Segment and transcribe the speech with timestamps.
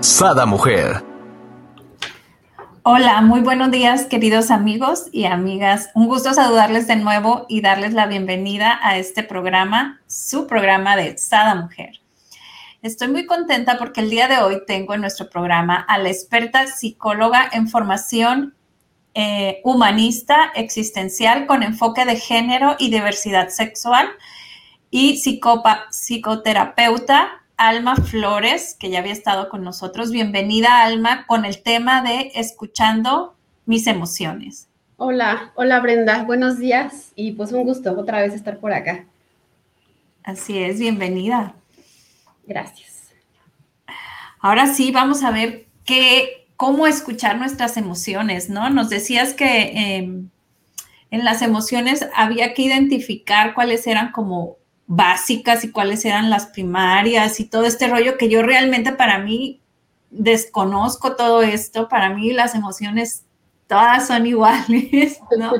[0.00, 1.04] Sada Mujer.
[2.84, 5.90] Hola, muy buenos días queridos amigos y amigas.
[5.94, 11.18] Un gusto saludarles de nuevo y darles la bienvenida a este programa, su programa de
[11.18, 12.00] Sada Mujer.
[12.80, 16.68] Estoy muy contenta porque el día de hoy tengo en nuestro programa a la experta
[16.68, 18.54] psicóloga en formación
[19.14, 24.08] eh, humanista existencial con enfoque de género y diversidad sexual
[24.90, 25.20] y
[25.90, 30.12] psicoterapeuta Alma Flores, que ya había estado con nosotros.
[30.12, 33.34] Bienvenida, Alma, con el tema de escuchando
[33.66, 34.68] mis emociones.
[34.96, 39.04] Hola, hola Brenda, buenos días y pues un gusto otra vez estar por acá.
[40.22, 41.54] Así es, bienvenida.
[42.46, 43.08] Gracias.
[44.38, 48.70] Ahora sí, vamos a ver qué, cómo escuchar nuestras emociones, ¿no?
[48.70, 50.28] Nos decías que em,
[51.10, 54.58] en las emociones había que identificar cuáles eran como
[54.88, 59.60] básicas y cuáles eran las primarias y todo este rollo que yo realmente para mí
[60.10, 63.24] desconozco todo esto, para mí las emociones
[63.66, 65.52] todas son iguales, ¿no?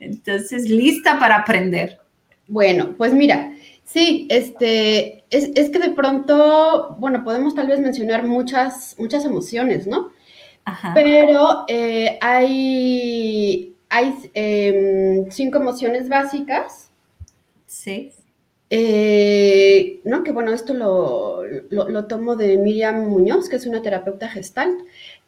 [0.00, 2.00] Entonces, lista para aprender.
[2.48, 3.52] Bueno, pues mira,
[3.84, 10.10] sí, este, es, que de pronto, bueno, podemos tal vez mencionar muchas, muchas emociones, ¿no?
[10.64, 10.90] Ajá.
[10.94, 16.85] Pero eh, hay, hay em, cinco emociones básicas
[17.76, 18.10] Sí.
[18.70, 24.28] Eh, no, que bueno, esto lo, lo, tomo de Miriam Muñoz, que es una terapeuta
[24.28, 24.76] gestal.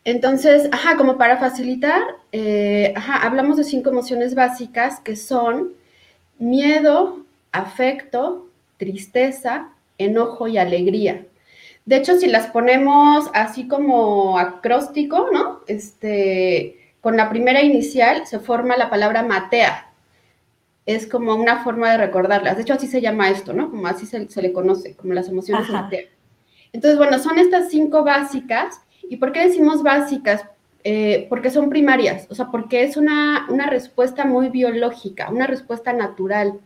[0.05, 5.75] Entonces, ajá, como para facilitar, eh, ajá, hablamos de cinco emociones básicas que son
[6.39, 9.69] miedo, afecto, tristeza,
[9.99, 11.27] enojo y alegría.
[11.84, 15.61] De hecho, si las ponemos así como acróstico, ¿no?
[15.67, 19.88] Este, con la primera inicial se forma la palabra matea,
[20.88, 22.56] es como una forma de recordarlas.
[22.56, 23.71] De hecho, así se llama esto, ¿no?
[23.71, 25.69] Como así se, le conoce, como las emociones
[26.72, 28.81] Entonces, bueno, son estas cinco básicas.
[29.03, 30.47] ¿Y por qué decimos básicas?
[30.84, 36.59] Eh, porque son primarias, o sea, porque es una, respuesta muy biológica, una respuesta natural,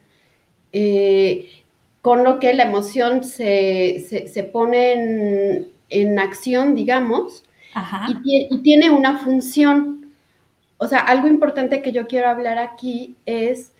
[0.72, 1.50] eh,
[2.00, 7.42] con lo que la emoción se, pone en, acción, digamos,
[8.24, 10.12] y, y tiene una función.
[10.76, 13.71] O sea, algo importante que yo quiero hablar aquí es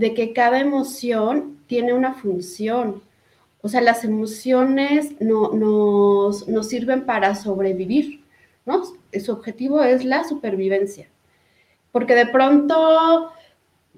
[0.00, 3.02] de que cada emoción tiene una función.
[3.60, 8.24] O sea, las emociones no, nos, sirven para sobrevivir,
[8.64, 8.82] ¿no?
[9.22, 11.06] Su objetivo es la supervivencia.
[11.92, 13.30] Porque de pronto,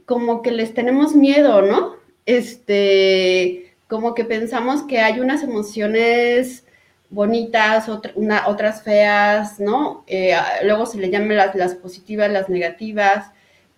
[0.04, 1.94] como que les tenemos miedo, ¿no?
[2.26, 6.64] Este, como que pensamos que hay unas emociones
[7.10, 10.02] bonitas, otras feas, ¿no?
[10.08, 13.30] Eh, luego se le llaman las, las positivas, las negativas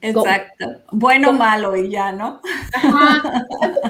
[0.04, 0.66] Exacto.
[0.92, 2.40] Bueno o malo y ya, ¿no?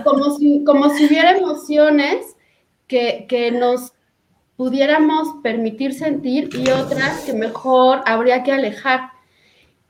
[0.05, 2.37] Como si, como si hubiera emociones
[2.87, 3.93] que, nos
[4.57, 9.11] pudiéramos permitir sentir y otras que mejor habría que alejar.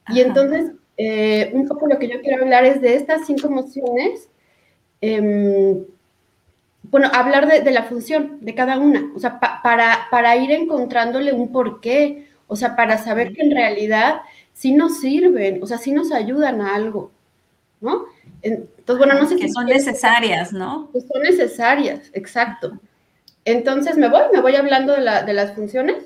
[0.09, 4.31] Y entonces, eh, un poco lo que yo quiero hablar es de estas cinco emociones.
[5.03, 5.85] Em,
[6.85, 11.53] bueno, hablar de, la función de cada una, o sea, para, para ir encontrándole un
[11.53, 14.23] porqué, o sea, para saber que en realidad
[14.55, 17.11] sí nos sirven, o sea, sí nos ayudan a algo,
[17.81, 18.07] ¿no?
[18.41, 20.91] Entonces, bueno, no sé que son necesarias, ¿no?
[20.93, 22.79] Que son necesarias, exacto.
[23.45, 24.23] Entonces, ¿me voy?
[24.33, 25.97] ¿Me voy hablando de, las funciones?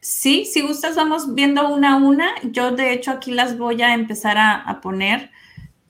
[0.00, 2.28] Sí, si gustas, vamos viendo una a una.
[2.44, 5.30] Yo, de hecho, aquí las voy a empezar a, poner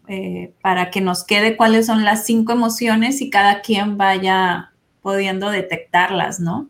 [0.09, 4.73] eh, para que nos quede cuáles son las cinco emociones y cada quien vaya
[5.03, 6.69] pudiendo detectarlas, ¿no?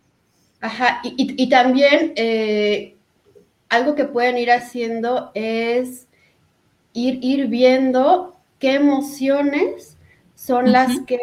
[0.61, 2.96] Ajá, y, también eh,
[3.69, 6.07] algo que pueden ir haciendo es
[6.93, 9.97] ir, ir viendo qué emociones
[10.35, 11.19] son las que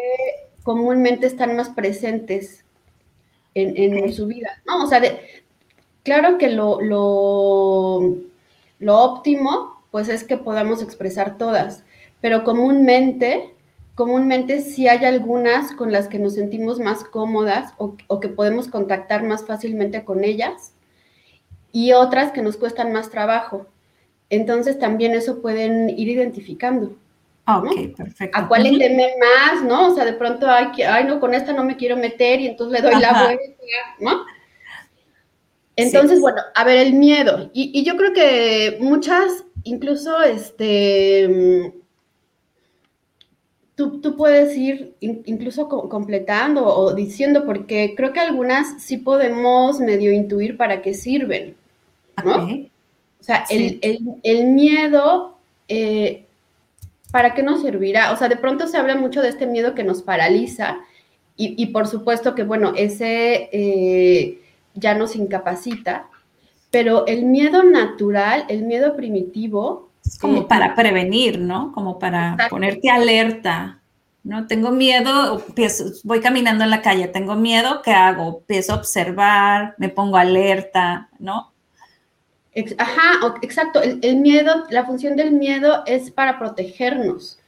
[0.62, 2.64] comúnmente están más presentes
[3.54, 4.62] en, su vida.
[4.66, 5.00] No, o sea,
[6.02, 8.16] claro que lo, lo,
[8.80, 11.84] lo, óptimo, pues es que podamos expresar todas,
[12.20, 13.54] pero comúnmente,
[13.94, 18.66] comúnmente sí hay algunas con las que nos sentimos más cómodas o, o que podemos
[18.66, 20.72] contactar más fácilmente con ellas
[21.74, 23.66] y otras que nos cuestan más trabajo.
[24.30, 26.96] Entonces también eso pueden ir identificando.
[27.46, 28.38] Ok, perfecto.
[28.38, 29.88] ¿A cuál le teme más, no?
[29.88, 32.80] O sea, de pronto, ay, ay, no, con esta no me quiero meter y entonces
[32.80, 33.44] le doy la vuelta,
[33.98, 34.24] ¿no?
[35.76, 37.50] Entonces, bueno, a ver, el miedo.
[37.52, 41.74] Y, yo creo que muchas, incluso, este,
[43.74, 50.12] tú, tú puedes ir incluso completando o diciendo, porque creo que algunas sí podemos medio
[50.12, 51.56] intuir para qué sirven,
[52.22, 52.44] ¿no?
[52.44, 55.38] O sea, el, miedo,
[55.68, 56.26] eh,
[57.10, 58.12] ¿para qué nos servirá?
[58.12, 60.78] O sea, de pronto se habla mucho de este miedo que nos paraliza
[61.36, 63.48] y, por supuesto que, bueno, ese...
[63.52, 64.40] Eh,
[64.74, 66.08] ya nos incapacita,
[66.70, 69.90] pero el miedo natural, el miedo primitivo...
[70.04, 71.72] Es como eh, para prevenir, ¿no?
[71.72, 73.80] Como para ponerte alerta,
[74.22, 74.46] ¿no?
[74.46, 75.42] Tengo miedo,
[76.02, 78.38] voy caminando en la calle, tengo miedo, ¿qué hago?
[78.40, 81.52] Empiezo a observar, me pongo alerta, ¿no?
[82.78, 83.80] Ajá, exacto.
[83.82, 87.38] El, miedo, la función del miedo es para protegernos,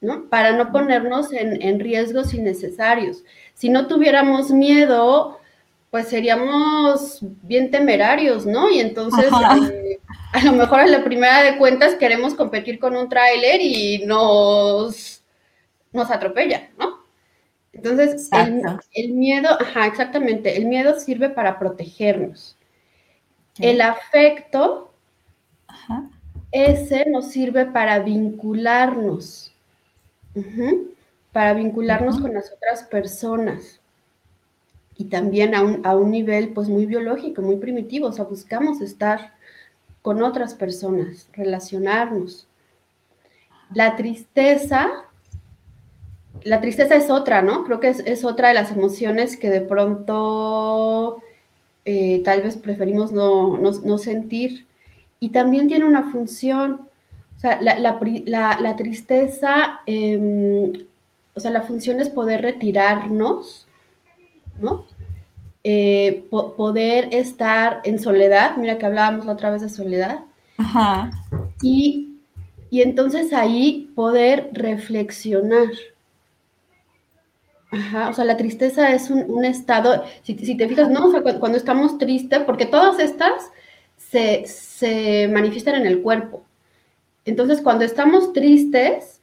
[0.00, 0.28] ¿no?
[0.28, 3.24] Para no ponernos en, en riesgos innecesarios.
[3.54, 5.40] Si no tuviéramos miedo,
[5.90, 8.70] pues seríamos bien temerarios, ¿no?
[8.70, 9.26] Y entonces,
[9.72, 9.98] eh,
[10.32, 15.24] a lo mejor en la primera de cuentas queremos competir con un tráiler y nos,
[15.92, 17.00] nos atropella, ¿no?
[17.72, 18.28] Entonces,
[18.94, 22.56] el, miedo, ajá, exactamente, el miedo sirve para protegernos.
[23.58, 24.92] El afecto,
[26.52, 29.52] ese nos sirve para vincularnos,
[31.32, 33.80] para vincularnos con las otras personas.
[34.96, 38.80] Y también a un, a un nivel pues muy biológico, muy primitivo, o sea, buscamos
[38.80, 39.32] estar
[40.02, 42.46] con otras personas, relacionarnos.
[43.74, 44.90] La tristeza,
[46.42, 47.64] la tristeza es otra, ¿no?
[47.64, 51.22] Creo que es, otra de las emociones que de pronto
[51.90, 54.66] eh, tal vez preferimos no, no, sentir.
[55.18, 56.82] Y también tiene una función,
[57.36, 60.72] o sea, la, la, tristeza, em,
[61.34, 63.66] o sea, la función es poder retirarnos
[64.60, 64.84] ¿no?
[65.62, 70.20] Eh, poder estar en soledad, mira que hablábamos la otra vez de soledad,
[70.56, 71.10] Ajá.
[71.62, 72.06] Y,
[72.70, 75.68] entonces ahí poder reflexionar.
[77.70, 81.06] Ajá, o sea, la tristeza es un, estado, si, te fijas, ¿no?
[81.06, 83.50] O sea, cuando, estamos tristes, porque todas estas
[83.96, 86.42] se, manifiestan en el cuerpo.
[87.24, 89.20] Entonces, cuando estamos tristes,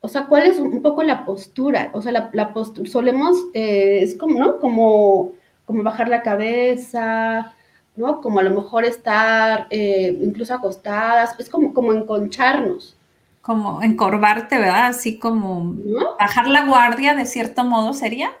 [0.00, 1.90] o sea, ¿cuál es un poco la postura?
[1.94, 4.58] O sea, la, postura, solemos, eh, es como, ¿no?
[4.58, 5.32] Como
[5.70, 7.54] como bajar la cabeza,
[7.94, 8.20] ¿no?
[8.20, 12.96] Como a lo mejor estar eh, incluso acostadas, es como, como enconcharnos.
[13.40, 14.88] Como encorvarte, ¿verdad?
[14.88, 15.74] Así como
[16.18, 18.32] bajar la guardia de cierto modo sería.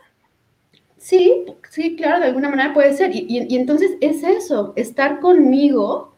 [0.98, 3.10] Sí, sí, claro, de alguna manera puede ser.
[3.14, 6.14] Y, entonces es eso, estar conmigo,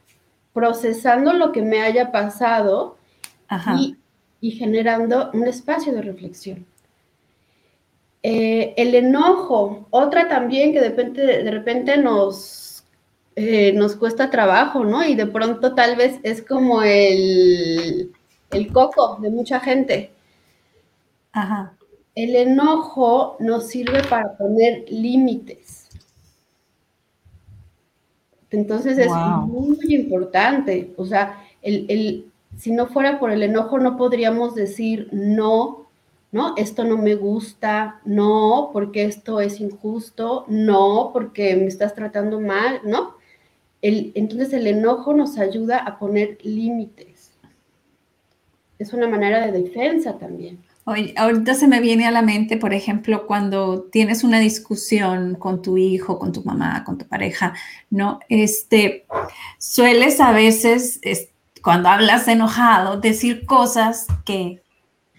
[0.53, 2.97] procesando lo que me haya pasado
[3.79, 3.97] y,
[4.41, 6.67] y generando un espacio de reflexión.
[8.25, 12.85] Eh, el enojo, otra también que de repente, de repente nos,
[13.35, 15.05] eh, nos cuesta trabajo, ¿no?
[15.05, 18.13] Y de pronto tal vez es como el,
[18.53, 20.11] el coco de mucha gente.
[21.33, 21.75] Ajá.
[22.15, 25.89] El enojo nos sirve para poner límites.
[28.51, 29.11] Entonces es
[29.47, 30.93] muy, importante.
[30.97, 35.83] O sea, el, si no fuera por el enojo no podríamos decir no
[36.33, 36.55] ¿no?
[36.57, 42.81] Esto no me gusta, no, porque esto es injusto, no, porque me estás tratando mal,
[42.85, 43.17] ¿no?
[43.83, 47.12] El, entonces el enojo nos ayuda a poner límites.
[48.83, 50.59] Es una manera de defensa también.
[50.85, 55.63] Oye, ahorita se me viene a la mente, por ejemplo, cuando tienes una discusión con
[55.63, 57.55] tu hijo, con tu mamá, con tu pareja,
[57.91, 58.19] ¿no?
[58.29, 59.07] Este,
[59.59, 61.01] sueles a veces,
[61.63, 64.63] cuando hablas enojado, decir cosas que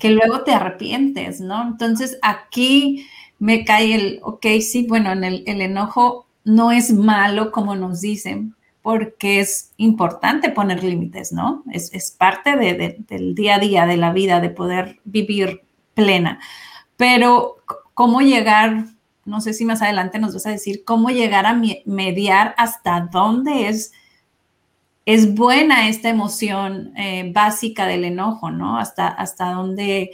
[0.03, 1.65] que luego te arrepientes, ¿no?
[1.65, 3.08] Entonces aquí
[3.39, 8.53] me cae el, ok, sí, bueno, en el, enojo no es malo como nos dicen,
[8.84, 11.63] porque es importante poner límites, ¿no?
[11.72, 15.63] Es, parte del día a día, de la vida, de poder vivir
[15.96, 16.40] plena.
[16.98, 17.56] Pero,
[17.96, 18.86] ¿cómo llegar?
[19.25, 23.70] No sé si más adelante nos vas a decir cómo llegar a mediar hasta dónde
[23.70, 23.94] es
[25.06, 28.78] es buena esta emoción eh, básica del enojo, ¿no?
[28.78, 30.12] Hasta, hasta dónde,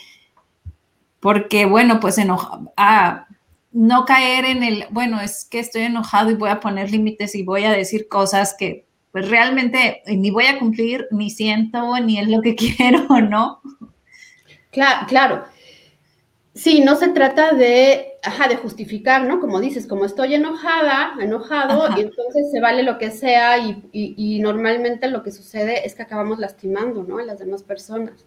[1.20, 3.28] porque bueno, pues enoja, ah,
[3.72, 7.44] no caer en el, bueno, es que estoy enojado y voy a poner límites y
[7.44, 12.28] voy a decir cosas que pues realmente ni voy a cumplir, ni siento, ni es
[12.28, 13.62] lo que quiero, ¿no?
[14.72, 15.46] Claro, claro.
[16.54, 19.40] Sí, no se trata de, ajá, de justificar, ¿no?
[19.40, 25.08] Como dices, como estoy enojada, enojado, y entonces se vale lo que sea y, normalmente
[25.08, 27.20] lo que sucede es que acabamos lastimando, ¿no?
[27.20, 28.26] A las demás personas.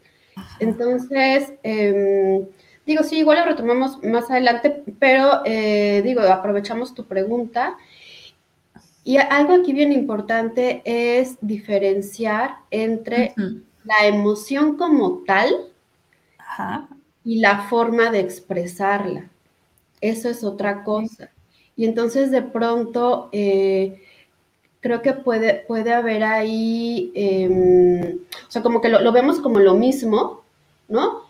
[0.60, 2.46] Entonces, em,
[2.86, 7.76] digo, sí, igual lo retomamos más adelante, pero eh, digo, aprovechamos tu pregunta.
[9.04, 13.34] Y algo aquí bien importante es diferenciar entre
[13.84, 15.50] la emoción como tal
[17.24, 19.28] y la forma de expresarla.
[20.00, 21.30] Eso es otra cosa.
[21.76, 24.02] Y entonces de pronto eh,
[24.80, 29.74] creo que puede, puede haber ahí, em, o sea, como que lo, vemos como lo
[29.74, 30.42] mismo,
[30.88, 31.22] ¿no?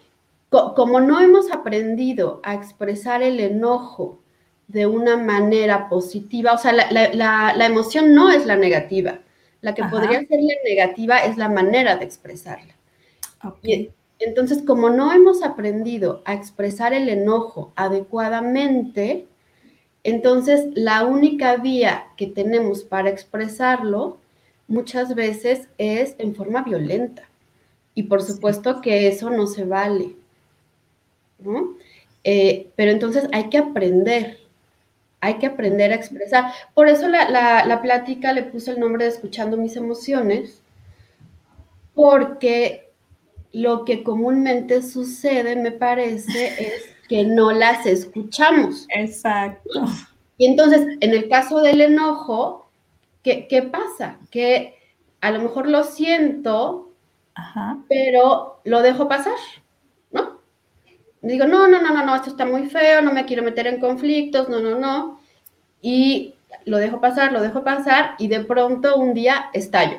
[0.52, 4.20] Como no hemos aprendido a expresar el enojo
[4.68, 9.20] de una manera positiva, o sea, la, emoción no es la negativa,
[9.60, 12.74] la que podría ser la negativa es la manera de expresarla.
[14.18, 19.26] entonces, como no hemos aprendido a expresar el enojo adecuadamente,
[20.04, 24.18] entonces la única vía que tenemos para expresarlo
[24.68, 27.28] muchas veces es en forma violenta.
[27.94, 30.16] Y por supuesto que eso no se vale.
[31.44, 31.76] ¿No?
[32.24, 34.38] Eh, pero entonces hay que aprender,
[35.20, 36.52] hay que aprender a expresar.
[36.74, 40.62] Por eso la, plática le puse el nombre de Escuchando mis emociones,
[41.94, 42.90] porque
[43.52, 48.86] lo que comúnmente sucede, me parece, es que no las escuchamos.
[48.94, 49.84] Exacto.
[50.38, 52.70] Y entonces, en el caso del enojo,
[53.22, 54.18] ¿qué, pasa?
[54.30, 54.78] Que
[55.20, 56.90] a lo mejor lo siento,
[57.88, 59.36] pero lo dejo pasar.
[61.22, 63.80] Digo, no, no, no, no, no, esto está muy feo, no me quiero meter en
[63.80, 65.20] conflictos, no, no, no.
[65.80, 69.98] Y lo dejo pasar, lo dejo pasar y de pronto un día estallo.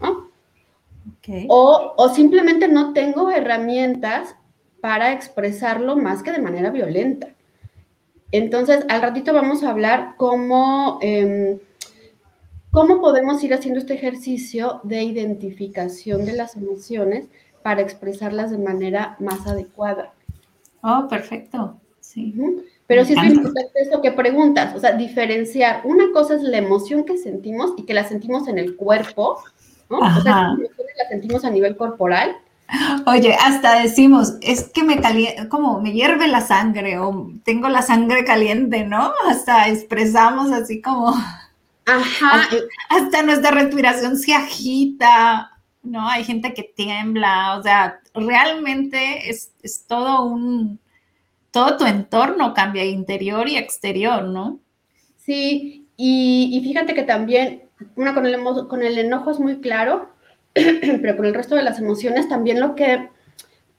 [0.00, 0.30] ¿no?
[1.48, 4.34] O, o, simplemente no tengo herramientas
[4.80, 7.28] para expresarlo más que de manera violenta.
[8.32, 11.58] Entonces, al ratito vamos a hablar cómo, em,
[12.70, 17.28] cómo podemos ir haciendo este ejercicio de identificación de las emociones
[17.62, 20.12] para expresarlas de manera más adecuada.
[20.82, 21.80] Oh, perfecto.
[22.00, 22.34] Sí.
[22.86, 25.82] Pero sí es importante eso que preguntas, o sea, diferenciar.
[25.84, 29.38] Una cosa es la emoción que sentimos y que la sentimos en el cuerpo,
[29.88, 29.98] ¿no?
[29.98, 32.36] O sea, la sentimos a nivel corporal.
[33.06, 37.82] Oye, hasta decimos, es que me caliente, como me hierve la sangre o tengo la
[37.82, 39.12] sangre caliente, ¿no?
[39.28, 41.14] Hasta expresamos así como.
[41.86, 42.48] Ajá.
[42.88, 46.08] hasta nuestra respiración se agita, ¿no?
[46.08, 49.52] Hay gente que tiembla, o sea, realmente es,
[49.86, 50.78] todo un,
[51.50, 54.60] todo tu entorno cambia interior y exterior, ¿no?
[55.16, 57.64] Sí, y, fíjate que también,
[57.96, 60.10] una con el, con el enojo es muy claro,
[60.54, 63.08] pero con el resto de las emociones también lo que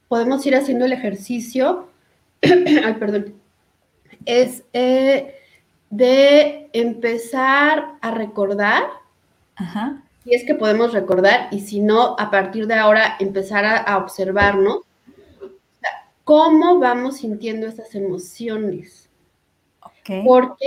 [0.07, 1.89] podemos ir haciendo el ejercicio,
[2.41, 3.35] ay, perdón,
[4.25, 5.35] es eh,
[5.89, 8.83] de empezar a recordar
[9.55, 13.97] Ajá si es que podemos recordar y si no, a partir de ahora empezar a,
[13.97, 14.79] observarnos
[16.23, 19.09] cómo vamos sintiendo esas emociones.
[20.25, 20.65] Porque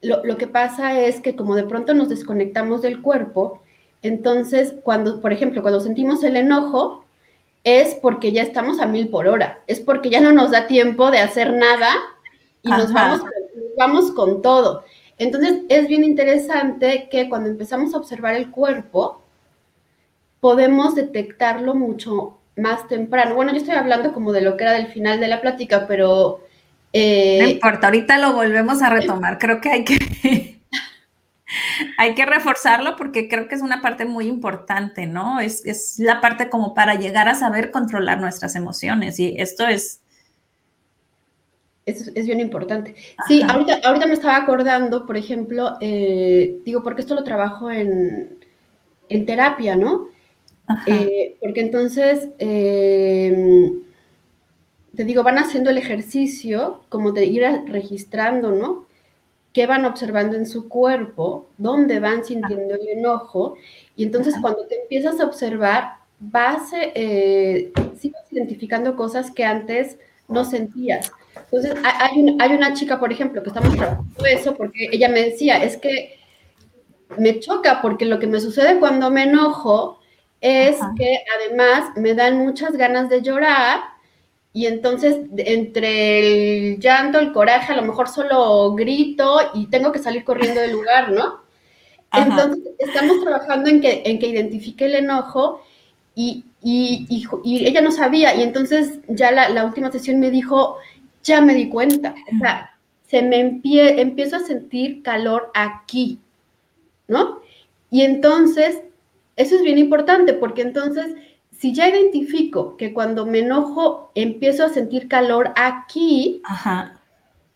[0.00, 3.62] lo, lo, que pasa es que como de pronto nos desconectamos del cuerpo,
[4.02, 7.04] entonces cuando, por ejemplo, cuando sentimos el enojo,
[7.64, 11.10] es porque ya estamos a mil por hora, es porque ya no nos da tiempo
[11.10, 11.90] de hacer nada
[12.62, 14.84] y nos vamos, nos vamos con todo.
[15.20, 19.22] Entonces, es bien interesante que cuando empezamos a observar el cuerpo,
[20.40, 23.34] podemos detectarlo mucho más temprano.
[23.34, 26.40] Bueno, yo estoy hablando como de lo que era del final de la plática, pero...
[26.94, 29.36] Eh, no importa, ahorita lo volvemos a retomar.
[29.38, 29.98] Creo que hay que...
[31.98, 35.38] hay que reforzarlo porque creo que es una parte muy importante, ¿no?
[35.38, 40.00] Es, es, la parte como para llegar a saber controlar nuestras emociones y esto es
[41.90, 42.94] es, bien importante.
[43.28, 48.38] Sí, ahorita, ahorita me estaba acordando, por ejemplo, eh, digo, porque esto lo trabajo en,
[49.26, 50.08] terapia, ¿no?
[50.86, 53.80] Eh, porque entonces, em,
[54.94, 58.86] te digo, van haciendo el ejercicio como de ir registrando, ¿no?
[59.52, 63.56] qué van observando en su cuerpo, dónde van sintiendo el enojo,
[63.96, 67.72] y entonces cuando te empiezas a observar, vas, eh,
[68.30, 71.10] identificando cosas que antes no sentías.
[71.52, 75.62] Entonces, hay, hay una chica, por ejemplo, que estamos trabajando eso porque ella me decía,
[75.62, 76.20] es que
[77.18, 80.00] me choca porque lo que me sucede cuando me enojo
[80.40, 83.80] es que además me dan muchas ganas de llorar
[84.52, 89.98] y entonces entre el llanto, el coraje, a lo mejor solo grito y tengo que
[89.98, 91.40] salir corriendo del lugar, ¿no?
[92.12, 95.62] Entonces estamos trabajando en que, en que identifique el enojo
[96.14, 97.06] y, y,
[97.44, 100.76] y, ella no sabía y entonces ya la, la última sesión me dijo,
[101.22, 102.14] ya me di cuenta.
[102.34, 106.20] O sea, se me empiezo a sentir calor aquí,
[107.08, 107.40] ¿no?
[107.90, 108.82] Y entonces,
[109.36, 111.14] eso es bien importante porque entonces,
[111.50, 116.40] si ya identifico que cuando me enojo empiezo a sentir calor aquí,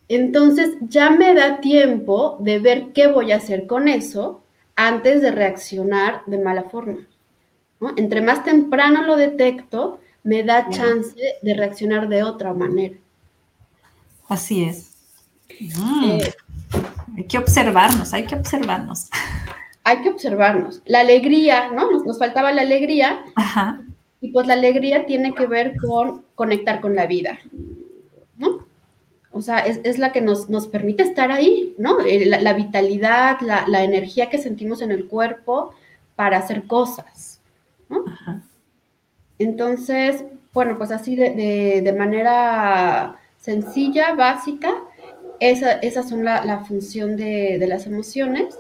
[0.09, 4.43] Entonces ya me da tiempo de ver qué voy a hacer con eso
[4.77, 7.07] antes de reaccionar de mala forma.
[7.97, 12.97] Entre más temprano lo detecto, me da chance de reaccionar de otra manera.
[14.29, 14.93] Así es.
[15.61, 16.05] Mm.
[16.05, 16.35] Eh,
[17.17, 19.09] hay que observarnos, hay que observarnos.
[19.85, 20.83] Hay que observarnos.
[20.87, 21.91] La alegría, ¿no?
[21.91, 23.25] Nos, faltaba la alegría.
[23.35, 23.83] Ajá.
[24.21, 27.39] Y pues la alegría tiene que ver con conectar con la vida,
[28.39, 28.67] ¿no?
[29.31, 32.01] O sea, es, la que nos, permite estar ahí, ¿no?
[32.01, 35.75] Eh, la, vitalidad, la, energía que sentimos en el cuerpo
[36.17, 37.41] para hacer cosas,
[37.91, 38.05] ¿no?
[38.07, 38.41] Ajá.
[39.39, 44.75] Entonces, bueno, pues así de, manera sencilla, básica,
[45.39, 48.59] esa, esas son la, función de, las emociones.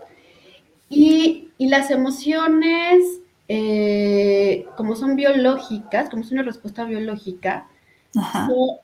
[0.90, 7.66] Y, las emociones, eh, como son biológicas, como es una respuesta biológica,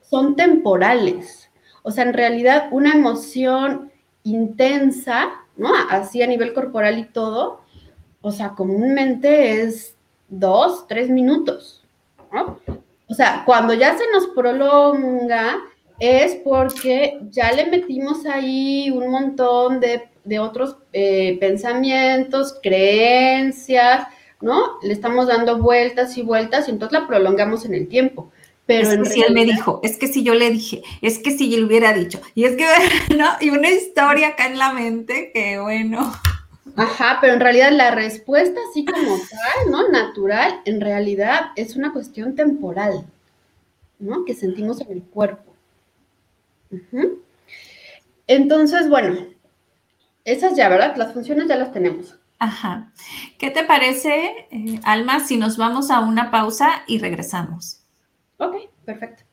[0.09, 1.50] son, temporales.
[1.83, 3.92] O sea, en realidad una emoción
[4.25, 5.71] intensa, ¿no?
[5.90, 7.61] Así a nivel corporal y todo,
[8.23, 9.95] o sea, comúnmente es
[10.30, 11.85] dos, tres minutos,
[13.07, 15.59] O sea, cuando ya se nos prolonga
[16.00, 24.09] es porque ya le metimos ahí un montón de, otros eh, pensamientos, creencias,
[24.40, 24.78] ¿no?
[24.83, 28.33] Le estamos dando vueltas y vueltas y entonces la prolongamos en el tiempo.
[28.64, 31.33] Pero es que si él me dijo, es que si yo le dije, es que
[31.33, 32.64] si él hubiera dicho, y es que,
[33.16, 33.26] ¿no?
[33.40, 36.12] Y una historia acá en la mente que, bueno.
[36.76, 39.88] Ajá, pero en realidad la respuesta, así como tal, ¿no?
[39.88, 43.04] Natural, en realidad es una cuestión temporal,
[43.99, 44.25] ¿no?
[44.25, 45.50] Que sentimos en el cuerpo.
[48.27, 49.27] Entonces, bueno,
[50.25, 50.97] esas ya, ¿verdad?
[50.97, 52.17] Las funciones ya las tenemos.
[52.39, 52.93] Ajá.
[53.39, 57.83] ¿Qué te parece, eh, Alma, si nos vamos a una pausa y regresamos?
[58.39, 59.25] Ok, perfecto.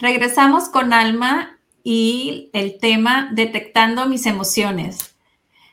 [0.00, 5.14] Regresamos con Alma y el tema detectando mis emociones.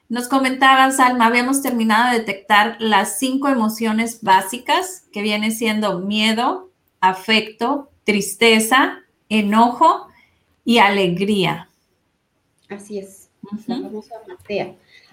[0.10, 6.70] Nos comentabas, Alma, habíamos terminado de detectar las cinco emociones básicas que vienen siendo miedo,
[7.00, 9.00] afecto, tristeza,
[9.32, 10.08] enojo
[10.66, 11.70] y alegría.
[12.70, 13.30] Así es.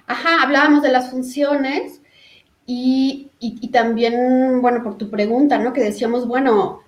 [0.06, 2.00] Ajá, hablábamos de las funciones
[2.66, 3.30] y,
[3.72, 5.72] también, bueno, por tu pregunta, ¿no?
[5.72, 6.82] Que decíamos, bueno,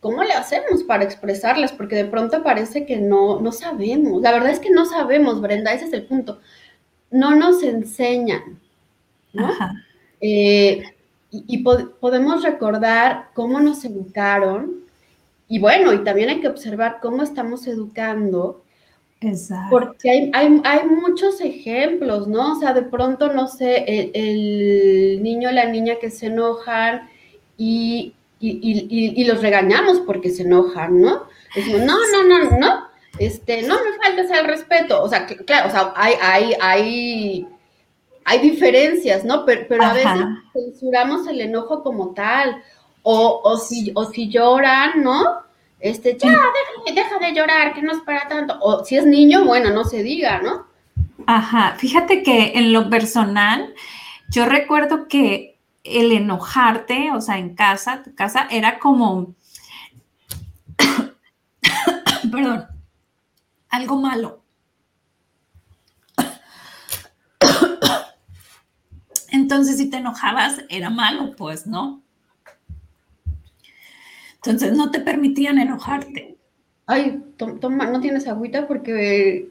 [0.00, 1.72] ¿cómo le hacemos para expresarlas?
[1.72, 4.22] Porque de pronto parece que no, no sabemos.
[4.22, 6.40] La verdad es que no sabemos, Brenda, ese es el punto.
[7.10, 8.60] No nos enseñan,
[9.32, 9.50] ¿no?
[10.20, 10.84] Eh,
[11.30, 14.83] y, podemos recordar cómo nos educaron,
[15.48, 18.62] y bueno, y también hay que observar cómo estamos educando.
[19.20, 19.68] Exacto.
[19.70, 22.52] Porque hay, muchos ejemplos, ¿no?
[22.52, 27.08] O sea, de pronto, no sé, el, niño o la niña que se enojan
[27.56, 31.24] y, los regañamos porque se enojan, ¿no?
[31.54, 35.02] Decimos, no, no, no, no, este, no me faltes al respeto.
[35.02, 37.48] O sea, claro, o sea, hay, hay, hay,
[38.24, 39.44] hay diferencias, ¿no?
[39.44, 40.10] Pero, pero a veces
[40.52, 42.62] censuramos el enojo como tal
[43.04, 45.22] o, o, si, o si lloran, ¿no?
[45.78, 46.34] Este, ya,
[46.86, 48.58] deja, de llorar, que no es para tanto.
[48.60, 50.66] O si es niño, bueno, no se diga, ¿no?
[51.26, 53.74] Ajá, fíjate que en lo personal,
[54.30, 59.34] yo recuerdo que el enojarte, o sea, en casa, tu casa, era como,
[62.32, 62.66] perdón,
[63.68, 64.42] algo malo.
[69.28, 72.03] Entonces, si te enojabas, era malo, pues, ¿no?
[74.44, 76.36] Entonces no te permitían enojarte.
[76.84, 79.48] Ay, toma, no tienes agüita porque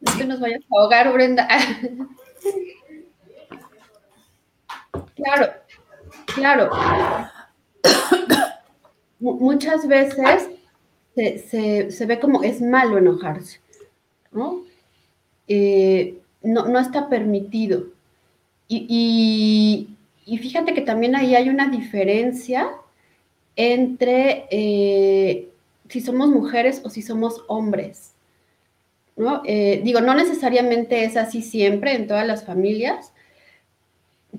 [0.00, 1.46] no te nos vayas a ahogar, Brenda.
[5.14, 5.52] claro,
[6.34, 6.70] claro.
[9.20, 10.48] Muchas veces
[11.14, 13.60] se, ve como es malo enojarse,
[14.32, 14.62] ¿no?
[15.46, 17.84] Eh, no, está permitido.
[18.66, 22.68] y, fíjate que también ahí hay una diferencia
[23.56, 25.48] entre eh,
[25.88, 28.12] si somos mujeres o si somos hombres.
[29.16, 29.42] ¿no?
[29.44, 33.12] Eh, digo, no necesariamente es así siempre en todas las familias,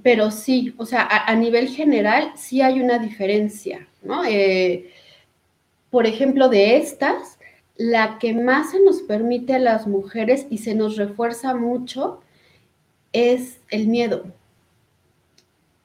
[0.02, 4.26] pero sí, o sea, a, nivel general sí hay una diferencia, ¿no?
[4.26, 4.90] Eh,
[5.92, 7.38] por ejemplo, de estas,
[7.78, 12.22] la que más se nos permite a las mujeres y se nos refuerza mucho
[13.12, 14.26] es el miedo.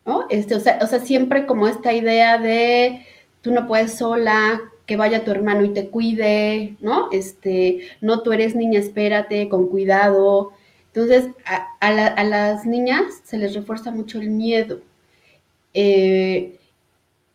[0.07, 0.25] ¿no?
[0.31, 3.05] Este, o sea, siempre como esta idea de
[3.48, 7.08] tú no puedes sola, que vaya tu hermano y te cuide, ¿no?
[7.12, 10.52] Este, no, tú eres niña, espérate, con cuidado.
[10.88, 11.30] Entonces,
[11.80, 14.80] a, las niñas se les refuerza mucho el miedo.
[15.72, 16.58] Eh,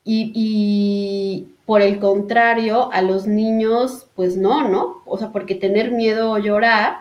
[0.06, 5.02] y, por el contrario, a los niños, pues no, ¿no?
[5.06, 6.97] O sea, porque tener miedo o llorar,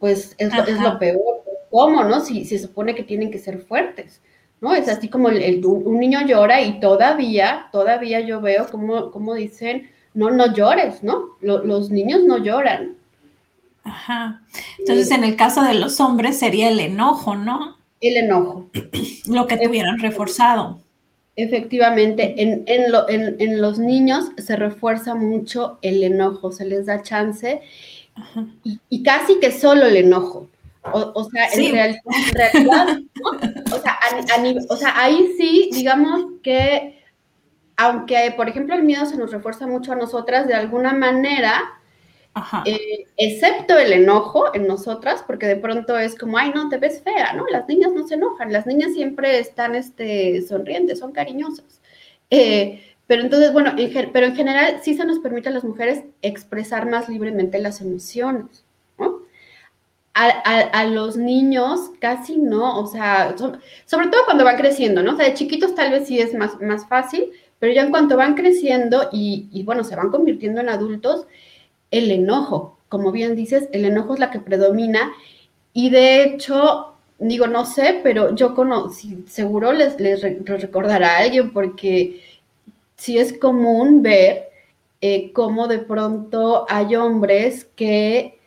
[0.00, 1.44] pues es, lo, peor.
[1.70, 2.20] ¿Cómo, no?
[2.20, 4.20] Si, se supone que tienen que ser fuertes,
[4.60, 4.74] ¿no?
[4.74, 9.90] Es así como el, un niño llora y todavía, todavía yo veo como, como dicen,
[10.14, 11.36] no, no llores, ¿no?
[11.40, 12.96] los niños no lloran.
[13.84, 14.42] Ajá.
[14.78, 17.78] Entonces, en el caso de los hombres sería el enojo, ¿no?
[18.00, 18.70] El enojo.
[19.26, 20.80] Lo que tuvieran reforzado.
[21.36, 27.62] Efectivamente, en, en, los niños se refuerza mucho el enojo, se les da chance
[28.90, 30.50] y, casi que solo el enojo.
[30.92, 32.98] O, sea, en, realidad,
[34.68, 37.02] o, sea, ahí sí, digamos que,
[37.76, 41.80] aunque por ejemplo el miedo se nos refuerza mucho a nosotras, de alguna manera
[42.64, 47.02] eh, excepto el enojo en nosotras, porque de pronto es como, ay, no, te ves
[47.02, 47.46] fea, ¿no?
[47.48, 51.80] Las niñas no se enojan, las niñas siempre están este, sonrientes, son cariñosas.
[52.30, 53.74] Eh, pero entonces, bueno,
[54.12, 58.64] pero en general sí se nos permite a las mujeres expresar más libremente las emociones.
[60.12, 63.34] A, los niños casi no, o sea,
[63.86, 65.14] sobre todo cuando van creciendo, ¿no?
[65.14, 68.16] O sea, de chiquitos tal vez sí es más, más fácil, pero ya en cuanto
[68.16, 71.26] van creciendo y, bueno, se van convirtiendo en adultos,
[71.90, 72.78] el enojo.
[72.88, 75.12] Como bien dices, el enojo es la que predomina
[75.72, 81.52] y de hecho, digo, no sé, pero yo conocí, seguro les, les, recordará a alguien
[81.52, 82.20] porque
[82.96, 84.48] sí es común ver
[85.00, 88.38] eh, cómo de pronto hay hombres que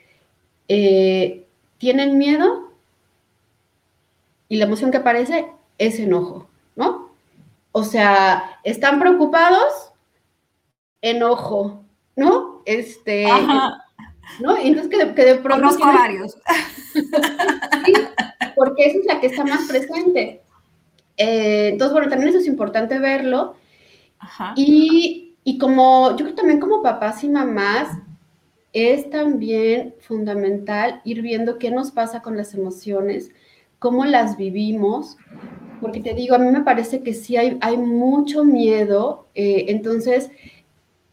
[0.68, 1.43] eh,
[1.84, 2.72] tienen miedo
[4.48, 7.10] y la emoción que aparece es enojo, ¿no?
[7.74, 9.92] O sea, están preocupados,
[11.02, 11.84] enojo,
[12.16, 12.62] ¿no?
[12.66, 13.28] Este,
[14.40, 14.56] ¿no?
[14.56, 15.76] entonces que de, que de pronto...
[15.76, 16.38] Conozco varios.
[18.56, 20.42] porque esa es la que está más presente.
[21.18, 23.58] Eh, entonces, bueno, también eso es importante verlo.
[24.56, 27.90] Y, y como, yo creo también como papás y mamás,
[28.74, 33.32] es también fundamental ir viendo qué nos pasa con las emociones,
[33.80, 35.18] cómo las vivimos,
[35.80, 40.32] porque te digo, a mí me parece que sí hay, hay mucho miedo, eh, entonces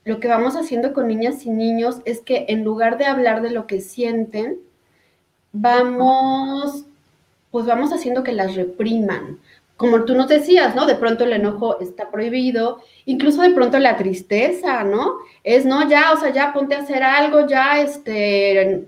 [0.05, 3.51] lo que vamos haciendo con niñas y niños es que en lugar de hablar de
[3.51, 4.59] lo que sienten,
[5.53, 6.87] vamos,
[7.51, 9.39] pues vamos haciendo que las repriman.
[9.81, 10.85] Como tú nos decías, ¿no?
[10.85, 15.15] De pronto el enojo está prohibido, incluso de pronto la tristeza, ¿no?
[15.43, 18.87] Es, no, ya, o sea, ya ponte a hacer algo, ya, este,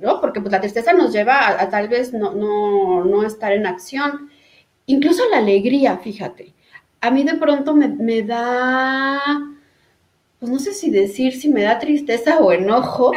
[0.00, 0.22] ¿no?
[0.22, 4.30] Porque pues la tristeza nos lleva a, tal vez no, no, no, estar en acción.
[4.86, 6.54] Incluso la alegría, fíjate.
[7.02, 9.20] A mí de pronto me, me da
[10.40, 13.12] pues no sé si decir si me da tristeza o enojo,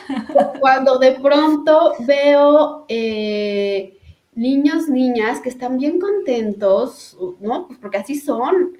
[0.60, 3.98] cuando de pronto veo eh,
[4.34, 7.66] niños, niñas que están bien contentos, ¿no?
[7.66, 8.78] Pues porque así son.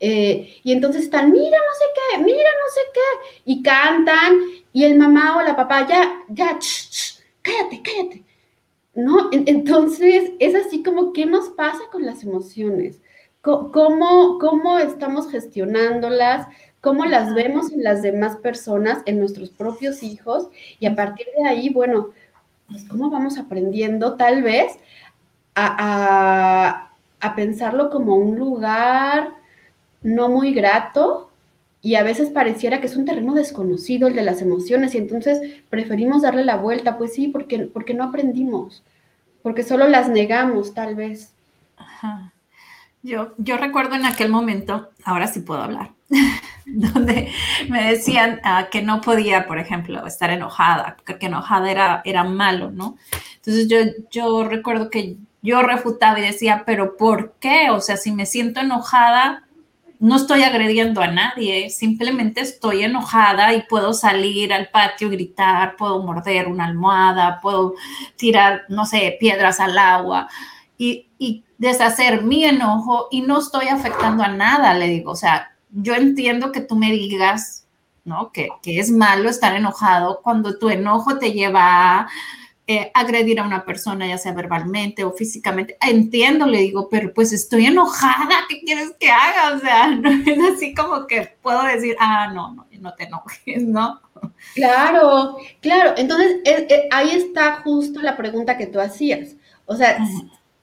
[0.00, 4.40] Eh, y entonces están, mira no sé qué, mira no sé qué, y cantan,
[4.72, 6.58] y el mamá o la papá, ya, ya,
[7.42, 8.24] cállate, cállate.
[8.94, 9.30] ¿No?
[9.32, 13.00] Entonces es así como, ¿qué nos pasa con las emociones?
[13.40, 16.46] ¿Cómo, cómo estamos gestionándolas?
[16.82, 20.48] cómo las vemos en las demás personas, en nuestros propios hijos,
[20.80, 22.10] y a partir de ahí, bueno,
[22.72, 24.78] pues cómo vamos aprendiendo tal vez
[25.54, 26.88] a,
[27.36, 29.34] pensarlo como un lugar
[30.02, 31.30] no muy grato,
[31.80, 35.62] y a veces pareciera que es un terreno desconocido el de las emociones y entonces
[35.68, 38.84] preferimos darle la vuelta, pues sí, porque, porque no aprendimos,
[39.42, 41.32] porque solo las negamos tal vez.
[43.02, 45.90] Yo, yo recuerdo en aquel momento, ahora sí puedo hablar,
[46.66, 47.30] donde
[47.68, 52.70] me decían ah, que no podía, por ejemplo, estar enojada, que enojada era, era malo,
[52.70, 52.96] ¿no?
[53.36, 53.78] Entonces yo,
[54.10, 57.70] yo recuerdo que yo refutaba y decía, pero ¿por qué?
[57.70, 59.44] O sea, si me siento enojada,
[59.98, 66.02] no estoy agrediendo a nadie, simplemente estoy enojada y puedo salir al patio, gritar, puedo
[66.02, 67.74] morder una almohada, puedo
[68.16, 70.28] tirar, no sé, piedras al agua
[70.76, 75.51] y, y deshacer mi enojo y no estoy afectando a nada, le digo, o sea,
[75.72, 77.66] yo entiendo que tú me digas,
[78.04, 78.30] ¿no?
[78.32, 82.08] Que, es malo estar enojado cuando tu enojo te lleva a
[82.66, 85.76] eh, agredir a una persona, ya sea verbalmente o físicamente.
[85.80, 89.56] Entiendo, le digo, pero pues estoy enojada, ¿qué quieres que haga?
[89.56, 93.62] O sea, no es así como que puedo decir, ah, no, no, no te enojes,
[93.62, 94.00] ¿no?
[94.54, 95.94] Claro, claro.
[95.96, 96.40] Entonces,
[96.90, 99.36] ahí está justo la pregunta que tú hacías.
[99.66, 99.98] O sea,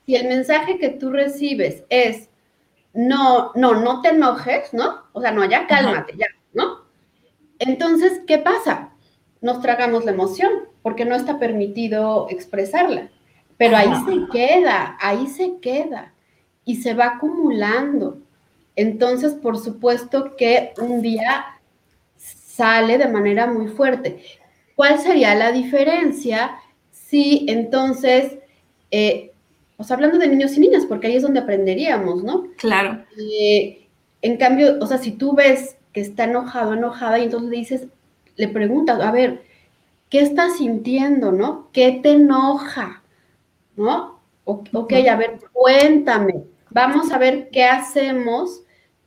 [0.06, 2.29] si el mensaje que tú recibes es
[2.94, 5.04] no, no, no te enojes, ¿no?
[5.14, 6.86] O sea, no, ya cálmate, ya, ¿no?
[7.60, 8.92] Entonces, ¿qué pasa?
[9.42, 13.10] Nos tragamos la emoción porque no está permitido expresarla,
[13.58, 16.14] pero ahí se queda, ahí se queda
[16.66, 18.20] y se va acumulando.
[18.76, 21.46] entonces por supuesto que un día
[22.16, 24.24] sale de manera muy fuerte.
[24.76, 26.60] ¿Cuál sería la diferencia
[26.92, 28.38] si entonces,
[28.92, 29.29] eh,
[29.80, 32.48] o hablando de niños y niñas, porque ahí es donde aprenderíamos, ¿no?
[32.58, 33.02] Claro.
[33.18, 33.88] Eh,
[34.22, 37.88] en cambio, o sea, si tú ves que está enojado, enojada, y entonces le dices,
[38.36, 39.44] le preguntas, a ver,
[40.10, 41.70] ¿qué estás sintiendo, no?
[41.72, 43.04] ¿Qué te enoja?
[43.78, 44.20] ¿No?
[44.44, 46.44] ok, a ver, cuéntame.
[46.72, 48.64] Vamos a ver qué hacemos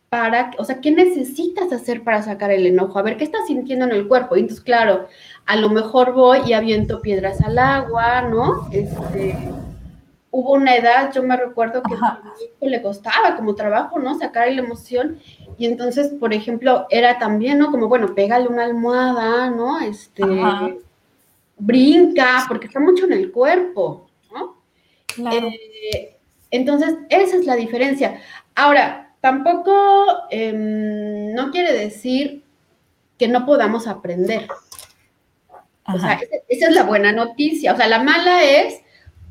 [0.09, 2.99] para, o sea, ¿qué necesitas hacer para sacar el enojo?
[2.99, 4.37] A ver, ¿qué estás sintiendo en el cuerpo?
[4.37, 5.07] Y entonces, claro,
[5.45, 8.69] a lo mejor voy y aviento piedras al agua, ¿no?
[8.73, 9.37] Este,
[10.33, 12.23] hubo una edad, yo me recuerdo que a
[12.61, 14.19] mi le costaba como trabajo, ¿no?
[14.19, 15.21] Sacar la emoción.
[15.59, 17.71] Y entonces, por ejemplo, era también, ¿no?
[17.71, 19.79] Como, bueno, pégale una almohada, ¿no?
[19.81, 20.25] Este,
[21.59, 24.57] brinca, porque está mucho en el cuerpo, ¿no?
[25.31, 26.17] Eh,
[26.51, 28.19] entonces, esa es la diferencia.
[28.55, 29.75] Ahora, tampoco
[30.31, 32.43] em, no quiere decir
[33.19, 34.49] que no podamos aprender.
[35.85, 36.19] O sea,
[36.49, 37.75] esa es la buena noticia.
[37.75, 38.81] O sea, la mala es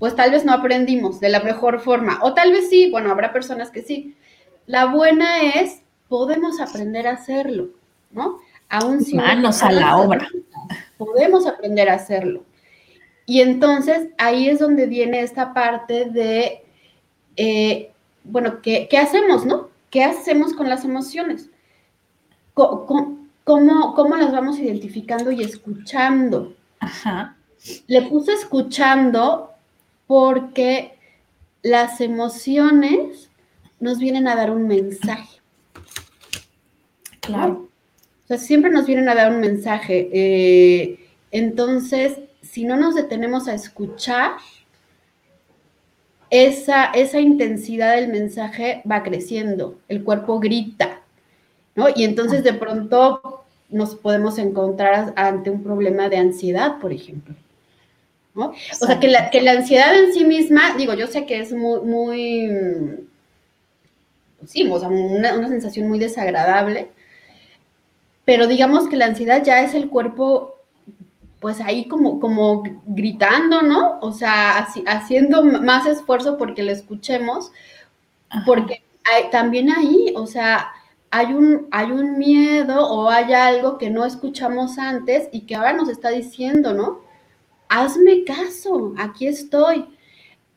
[0.02, 3.32] pues tal vez no aprendimos de la mejor forma, o tal vez sí, bueno, habrá
[3.32, 4.16] personas que sí.
[4.66, 7.70] La buena es, podemos aprender a hacerlo,
[8.10, 8.40] ¿no?
[8.68, 10.28] Aún si Manos a la obra.
[10.98, 12.44] Podemos aprender a hacerlo.
[13.28, 16.64] Y entonces ahí es donde viene esta parte de,
[17.36, 17.92] eh,
[18.24, 19.70] bueno, ¿qué, hacemos, no?
[19.92, 21.52] ¿Qué hacemos con las emociones?
[22.56, 26.56] ¿Cómo, cómo, las vamos identificando y escuchando?
[26.80, 27.36] Ajá.
[27.86, 29.51] Le puse escuchando
[30.12, 30.91] porque
[31.62, 33.30] las emociones
[33.80, 35.39] nos vienen a dar un mensaje.
[37.21, 37.69] Claro.
[38.26, 40.10] O sea, siempre nos vienen a dar un mensaje.
[40.12, 41.00] Eh,
[41.32, 44.32] entonces, si no nos detenemos a escuchar,
[46.30, 51.00] esa, esa intensidad del mensaje va creciendo, el cuerpo grita,
[51.74, 51.88] ¿no?
[51.95, 57.34] Y entonces de pronto nos podemos encontrar ante un problema de ansiedad, por ejemplo.
[58.34, 58.54] O
[58.86, 61.82] sea, que la, que la ansiedad en sí misma, digo, yo sé que es muy,
[61.82, 63.08] muy
[64.48, 66.91] sí, o sea, una, sensación muy desagradable,
[68.26, 70.56] pero digamos que la ansiedad ya es el cuerpo,
[71.39, 74.00] pues ahí como, como gritando, ¿no?
[74.02, 77.52] O sea, haciendo más esfuerzo porque lo escuchemos,
[78.46, 78.84] porque
[79.32, 80.72] también ahí, o sea,
[81.10, 85.74] hay un, hay un miedo o hay algo que no escuchamos antes y que ahora
[85.74, 87.02] nos está diciendo, ¿no?
[87.72, 89.86] Hazme caso, aquí estoy.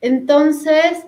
[0.01, 1.07] Entonces,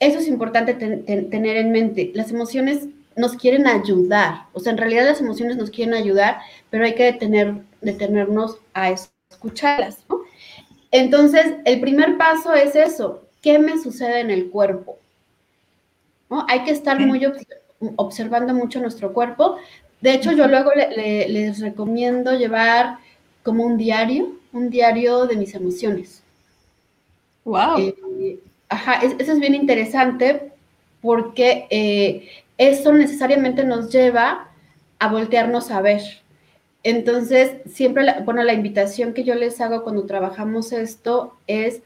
[0.00, 2.10] eso es importante tener en mente.
[2.14, 6.38] Las emociones nos quieren ayudar, o sea, en realidad las emociones nos quieren ayudar,
[6.70, 9.98] pero hay que detener, detenernos a escucharlas.
[10.08, 10.22] ¿no?
[10.90, 14.98] Entonces, el primer paso es eso, ¿qué me sucede en el cuerpo?
[16.28, 16.44] ¿No?
[16.48, 17.24] Hay que estar muy
[17.96, 19.58] observando mucho nuestro cuerpo.
[20.00, 22.96] De hecho, yo luego les recomiendo llevar
[23.42, 26.22] como un diario, un diario de mis emociones.
[27.44, 27.78] Wow.
[27.78, 28.38] Eh,
[28.68, 30.52] ajá, eso es bien interesante
[31.00, 34.48] porque eh, eso necesariamente nos lleva
[34.98, 36.02] a voltearnos a ver.
[36.84, 41.82] Entonces, siempre, bueno, la invitación que yo les hago cuando trabajamos esto es,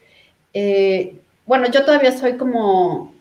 [0.53, 3.13] eh, bueno, yo todavía soy como,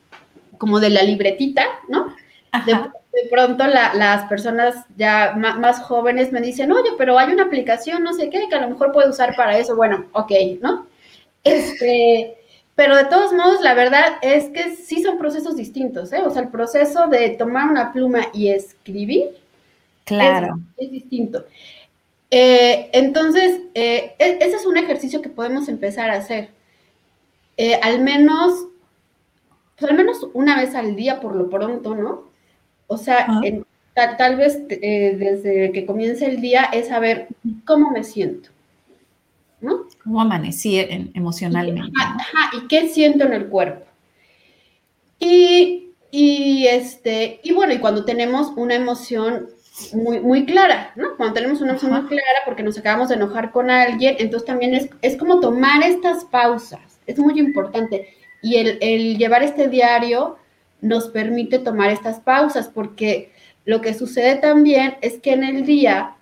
[0.59, 2.15] como de la libretita, ¿no?
[2.53, 2.91] Ajá de
[3.31, 8.31] pronto las personas ya más, jóvenes me dicen, oye, pero hay una aplicación, no sé
[8.31, 9.77] qué, que a lo mejor puedo usar para eso.
[9.77, 10.87] Bueno, ok, ¿no?
[11.45, 12.37] Este,
[12.75, 16.23] pero de todos modos, la verdad es que sí son procesos distintos, ¿eh?
[16.25, 19.31] O sea, el proceso de tomar una pluma y escribir.
[20.05, 20.59] Claro.
[20.77, 21.45] Es, distinto.
[22.31, 26.51] Eh, entonces, eh, e, ese es un ejercicio que podemos empezar a hacer.
[27.57, 28.67] Eh, al menos,
[29.79, 32.26] pues al menos una vez al día por lo pronto, ¿no?
[32.87, 33.27] O sea,
[33.95, 37.29] tal, vez eh, desde que comience el día es saber
[37.65, 38.51] cómo me siento.
[39.61, 39.87] ¿no?
[40.05, 40.79] ¿Cómo amanecí
[41.15, 41.93] emocionalmente?
[41.99, 43.87] Ajá, y qué siento en el cuerpo.
[45.19, 49.49] Y, y, este, y bueno, y cuando tenemos una emoción
[49.93, 51.17] muy, muy clara, ¿no?
[51.17, 54.75] Cuando tenemos una emoción muy clara porque nos acabamos de enojar con alguien, entonces también
[54.75, 58.15] es, es como tomar estas pausas, es muy importante.
[58.43, 60.37] Y el, el llevar este diario
[60.81, 63.33] nos permite tomar estas pausas, porque
[63.65, 66.17] lo que sucede también es que en el día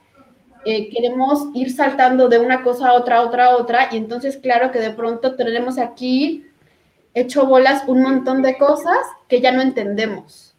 [0.64, 4.37] eh, queremos ir saltando de una cosa a otra, a otra, a otra, y entonces
[4.38, 6.47] claro que de pronto tenemos aquí
[7.14, 10.55] hecho bolas un montón de cosas que ya no entendemos.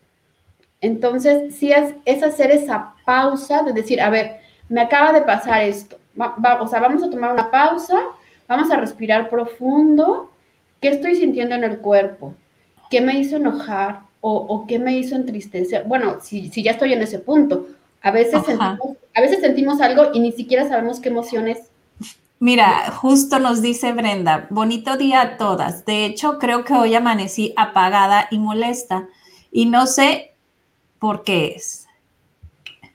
[0.82, 4.38] Entonces, sí es, hacer esa pausa de decir, a ver,
[4.70, 5.98] me acaba de pasar esto.
[6.14, 8.00] vamos a tomar una pausa,
[8.48, 10.32] vamos a respirar profundo.
[10.80, 12.36] ¿Qué estoy sintiendo en el cuerpo?
[12.96, 14.04] ¿Qué me hizo enojar?
[14.22, 15.84] o, qué me hizo entristecer.
[15.84, 17.68] Bueno, si, si ya estoy en ese punto,
[18.02, 21.60] a veces, sentimos, a veces sentimos algo y ni siquiera sabemos qué emociones.
[22.40, 25.86] Mira, justo nos dice Brenda, bonito día a todas.
[25.86, 29.10] De hecho, creo que hoy amanecí apagada y molesta
[29.52, 30.32] y no sé
[30.98, 31.86] por qué es.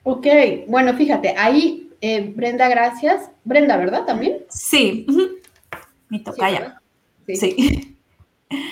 [0.01, 0.25] Ok,
[0.67, 3.29] bueno, fíjate, ahí, eh, Brenda, gracias.
[3.43, 4.05] Brenda, ¿verdad?
[4.05, 4.39] También.
[4.49, 5.05] Sí,
[6.09, 6.81] mi tocaya.
[7.27, 7.95] sí.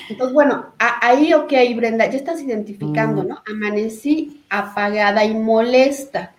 [0.10, 3.28] Entonces, bueno, ahí, ok, Brenda, ya estás identificando, mm.
[3.28, 3.44] ¿no?
[3.50, 6.34] Amanecí apagada y molesta.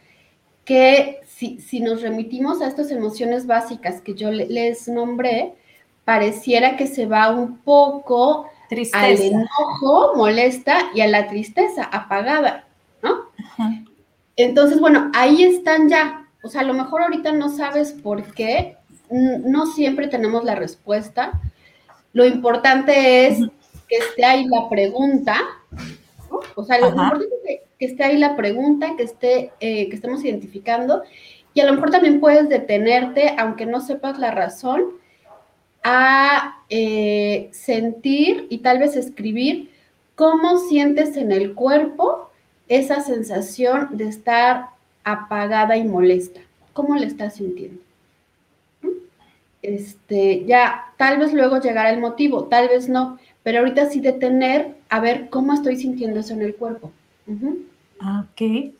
[0.64, 5.54] Que si, nos remitimos a estas emociones básicas que yo les nombré,
[6.04, 8.46] pareciera que se va un poco
[8.92, 12.66] al enojo, molesta, y a la tristeza, apagada,
[13.02, 13.30] ¿no?
[14.36, 16.28] Entonces, bueno, ahí están ya.
[16.42, 18.76] O sea, a lo mejor ahorita no sabes por qué,
[19.10, 21.40] no siempre tenemos la respuesta
[22.12, 23.38] lo importante es
[23.88, 25.36] que esté ahí la pregunta,
[26.30, 26.40] ¿no?
[26.54, 30.24] O sea, lo importante es que, esté ahí la pregunta, que, esté, eh, que estemos
[30.24, 31.02] identificando,
[31.54, 34.84] y a lo mejor también puedes detenerte, aunque no sepas la razón,
[35.82, 39.70] a eh, sentir y tal vez escribir
[40.14, 42.30] cómo sientes en el cuerpo
[42.68, 44.66] esa sensación de estar
[45.02, 46.40] apagada y molesta.
[46.72, 47.80] ¿Cómo le estás sintiendo?
[49.62, 54.76] Este, ya tal vez luego llegará el motivo, tal vez no, pero ahorita sí detener
[54.88, 56.92] a ver cómo estoy sintiendo eso en el cuerpo.
[58.00, 58.72] Ah, ok.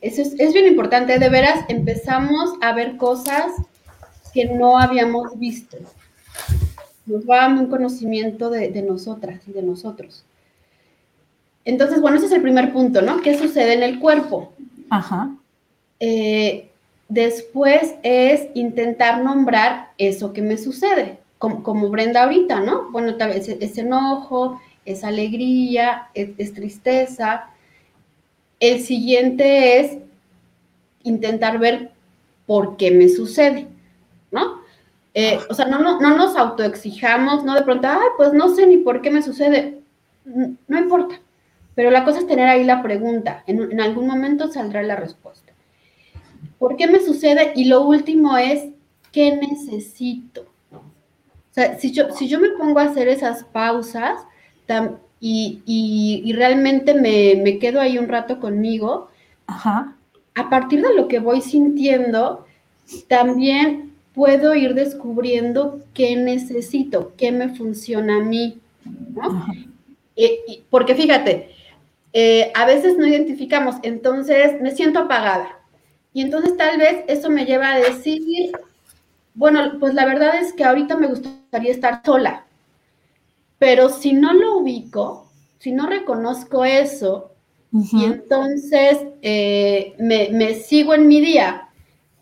[0.00, 3.52] Eso es, bien importante, de veras empezamos a ver cosas
[4.32, 5.76] que no habíamos visto.
[7.06, 10.24] Nos va un conocimiento de, nosotras y de nosotros.
[11.64, 13.20] Entonces, bueno, ese es el primer punto, ¿no?
[13.20, 14.52] ¿Qué sucede en el cuerpo?
[14.90, 15.30] Ajá.
[16.00, 16.71] Eh,
[17.12, 22.90] Después es intentar nombrar eso que me sucede, como, Brenda ahorita, ¿no?
[22.90, 27.50] Bueno, tal vez es, enojo, es alegría, es, tristeza.
[28.60, 29.98] El siguiente es
[31.02, 31.90] intentar ver
[32.46, 33.66] por qué me sucede,
[34.30, 34.62] ¿no?
[35.12, 38.78] Eh, o sea, no, no, nos autoexijamos, no de pronto, ay, pues no sé ni
[38.78, 39.82] por qué me sucede.
[40.24, 41.20] No, importa.
[41.74, 43.44] Pero la cosa es tener ahí la pregunta.
[43.46, 45.51] en algún momento saldrá la respuesta.
[46.62, 47.54] ¿Por qué me sucede?
[47.56, 48.68] Y lo último es,
[49.10, 50.42] ¿qué necesito?
[50.70, 50.80] O
[51.50, 54.20] sea, si yo, si yo me pongo a hacer esas pausas
[55.18, 59.08] y, realmente me, quedo ahí un rato conmigo,
[59.48, 62.46] a partir de lo que voy sintiendo,
[63.08, 68.60] también puedo ir descubriendo qué necesito, qué me funciona a mí.
[70.70, 71.50] porque fíjate,
[72.12, 75.58] eh, a veces no identificamos, entonces me siento apagada.
[76.12, 78.52] Y entonces tal vez eso me lleva a decir,
[79.34, 82.44] bueno, pues la verdad es que ahorita me gustaría estar sola,
[83.58, 87.30] pero si no lo ubico, si no reconozco eso,
[87.72, 91.68] y entonces eh, me, sigo en mi día,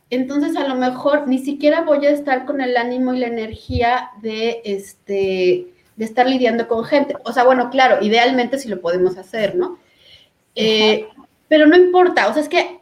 [0.08, 4.10] entonces a lo mejor ni siquiera voy a estar con el ánimo y la energía
[4.22, 7.16] de, este, de estar lidiando con gente.
[7.24, 9.78] O sea, bueno, claro, idealmente si lo podemos hacer, ¿no?
[10.54, 11.08] Eh,
[11.48, 12.79] pero no importa, o sea, es que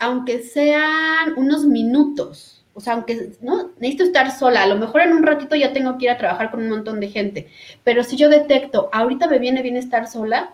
[0.00, 5.12] aunque, sean unos minutos, o sea, aunque no necesito estar sola, a lo mejor en
[5.12, 7.48] un ratito ya tengo que ir a trabajar con un montón de gente,
[7.84, 10.52] pero si yo detecto, ahorita me viene bien estar sola,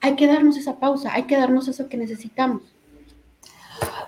[0.00, 2.62] hay que darnos esa pausa, hay que darnos eso que necesitamos.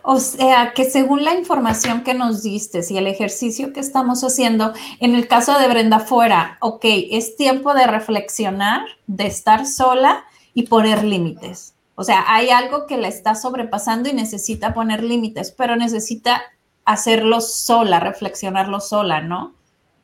[0.03, 4.73] O sea, que según la información que nos diste y el ejercicio que estamos haciendo,
[5.01, 10.67] en el caso de Brenda fuera, ok, es tiempo de reflexionar, de estar sola y
[10.67, 11.75] poner límites.
[12.01, 16.45] O sea, hay algo que la está sobrepasando y necesita poner límites, pero necesita
[16.85, 19.53] hacerlo sola, reflexionarlo sola, ¿no?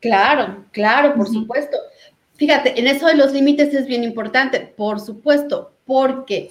[0.00, 1.76] Claro, claro, por supuesto.
[2.34, 6.50] Fíjate, en eso de los límites es bien importante, por supuesto, porque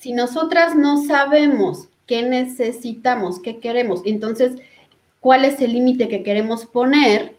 [0.00, 4.60] si nosotras no sabemos qué necesitamos, qué queremos, entonces,
[5.20, 7.36] ¿cuál es el límite que queremos poner?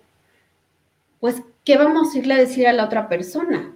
[1.20, 3.76] Pues, ¿qué vamos a irle a decir a la otra persona?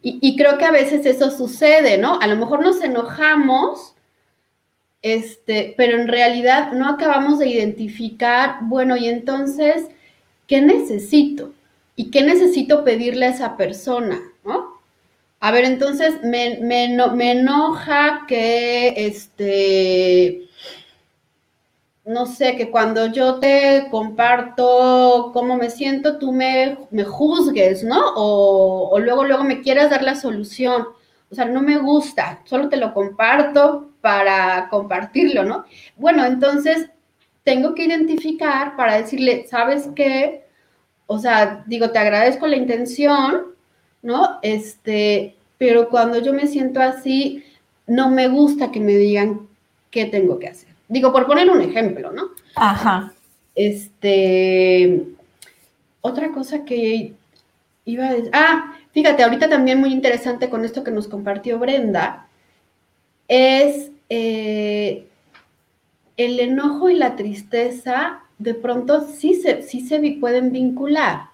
[0.00, 2.20] Y, creo que a veces eso sucede, ¿no?
[2.20, 3.94] A lo mejor nos enojamos,
[5.02, 9.88] este, pero en realidad no acabamos de identificar, bueno, y entonces,
[10.46, 11.52] ¿qué necesito?
[11.96, 14.22] ¿Y qué necesito pedirle a esa persona?
[14.44, 14.80] ¿no?
[15.40, 20.47] A ver, entonces me, me, me enoja que este
[22.08, 28.00] no sé, que cuando yo te comparto cómo me siento, tú me, me juzgues, ¿no?
[28.16, 30.86] O, luego, luego me quieras dar la solución.
[31.30, 35.66] O sea, no me gusta, solo te lo comparto para compartirlo, ¿no?
[35.96, 36.88] Bueno, entonces
[37.44, 40.46] tengo que identificar para decirle, ¿sabes qué?
[41.06, 43.48] O sea, digo, te agradezco la intención,
[44.00, 44.38] ¿no?
[44.40, 47.44] Este, pero cuando yo me siento así,
[47.86, 49.46] no me gusta que me digan
[49.90, 50.77] qué tengo que hacer.
[50.88, 52.30] Digo, por poner un ejemplo, ¿no?
[52.54, 53.12] Ajá.
[53.54, 55.04] Este,
[56.00, 57.14] otra cosa que
[57.84, 62.26] iba a decir, ah, fíjate, ahorita también muy interesante con esto que nos compartió Brenda,
[63.26, 65.06] es eh,
[66.16, 71.28] el enojo y la tristeza de pronto sí se, sí se pueden vincular,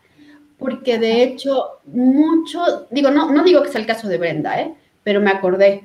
[0.58, 4.74] porque de hecho mucho, digo, no, no digo que sea el caso de Brenda, ¿eh?
[5.02, 5.82] pero me acordé,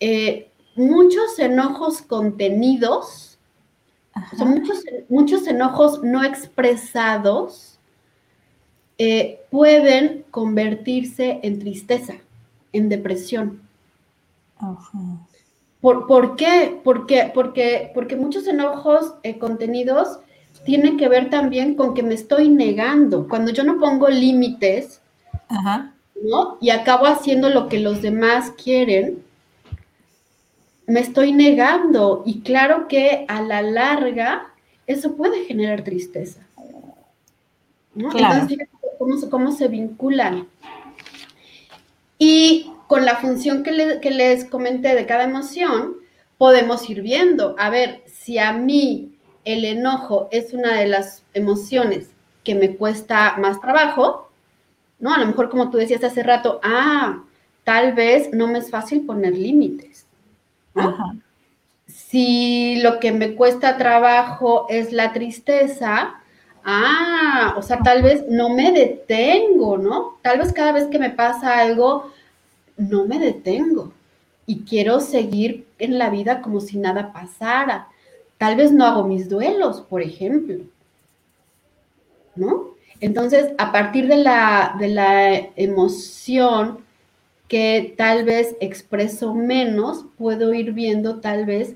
[0.00, 0.47] eh,
[0.78, 3.38] muchos enojos contenidos,
[4.38, 7.78] muchos, muchos enojos no expresados
[9.00, 12.14] eh, pueden convertirse en tristeza,
[12.72, 13.62] en depresión.
[15.80, 16.80] ¿Por, qué?
[16.82, 20.18] Porque, porque, porque muchos enojos eh, contenidos
[20.64, 23.28] tienen que ver también con que me estoy negando.
[23.28, 25.00] Cuando yo no pongo límites,
[26.20, 26.58] ¿no?
[26.60, 29.22] Y acabo haciendo lo que los demás quieren,
[30.88, 32.24] me estoy negando.
[32.26, 34.52] Y claro que a la larga
[34.86, 36.40] eso puede generar tristeza.
[37.94, 38.68] Entonces,
[38.98, 40.48] cómo, cómo se vinculan.
[42.18, 45.96] Y con la función que, les comenté de cada emoción,
[46.38, 49.12] podemos ir viendo, a ver, si a mí
[49.44, 52.10] el enojo es una de las emociones
[52.44, 54.30] que me cuesta más trabajo,
[54.98, 55.12] ¿no?
[55.12, 57.22] A lo mejor como tú decías hace rato, ah,
[57.64, 60.07] tal vez no me es fácil poner límites.
[61.86, 66.14] Si lo que me cuesta trabajo es la tristeza,
[66.64, 70.18] ah, o sea, tal vez no me detengo, ¿no?
[70.22, 72.10] Tal vez cada vez que me pasa algo,
[72.76, 73.92] no me detengo
[74.48, 77.88] y quiero seguir en la vida como si nada pasara.
[78.38, 80.64] Tal vez no hago mis duelos, por ejemplo.
[82.34, 82.70] ¿No?
[83.00, 86.78] Entonces, a partir de la, de la emoción
[87.48, 91.74] que tal vez expreso menos, puedo ir viendo tal vez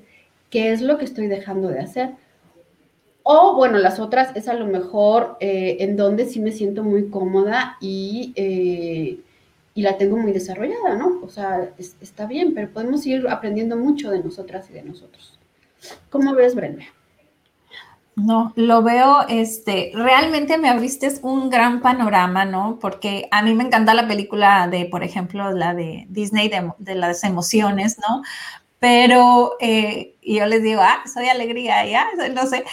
[0.49, 2.11] qué es lo que estoy dejando de hacer.
[3.23, 7.09] O bueno, las otras es a lo mejor eh, en donde sí me siento muy
[7.09, 9.19] cómoda y eh,
[9.75, 11.19] y la tengo muy desarrollada, ¿no?
[11.23, 15.37] O sea, está bien, pero podemos ir aprendiendo mucho de nosotras y de nosotros.
[16.09, 16.85] ¿Cómo ves, Brenda?
[18.15, 22.77] No, lo veo, este, realmente me abriste un gran panorama, ¿no?
[22.79, 27.23] Porque a mí me encanta la película de, por ejemplo, la de Disney de, las
[27.23, 28.21] emociones, ¿no?
[28.77, 32.65] Pero eh, yo les digo, ah, soy alegría, ya, no sé,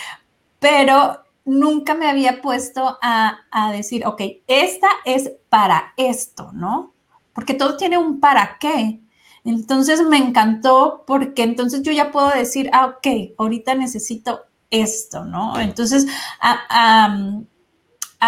[0.58, 3.38] pero nunca me había puesto a,
[3.72, 6.92] decir, ok, esta es para esto, ¿no?
[7.32, 9.00] Porque todo tiene un para qué.
[9.44, 15.58] Entonces me encantó porque entonces yo ya puedo decir, ah, ok, ahorita necesito esto, ¿no?
[15.58, 16.06] Entonces,
[16.40, 17.08] a,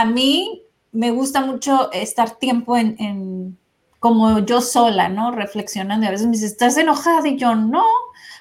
[0.07, 0.62] mí
[0.93, 3.59] me gusta mucho estar tiempo en,
[3.99, 5.30] como yo sola, ¿no?
[5.30, 6.05] Reflexionando.
[6.05, 7.26] Y a veces me dice, ¿estás enojada?
[7.28, 7.84] Y yo, no,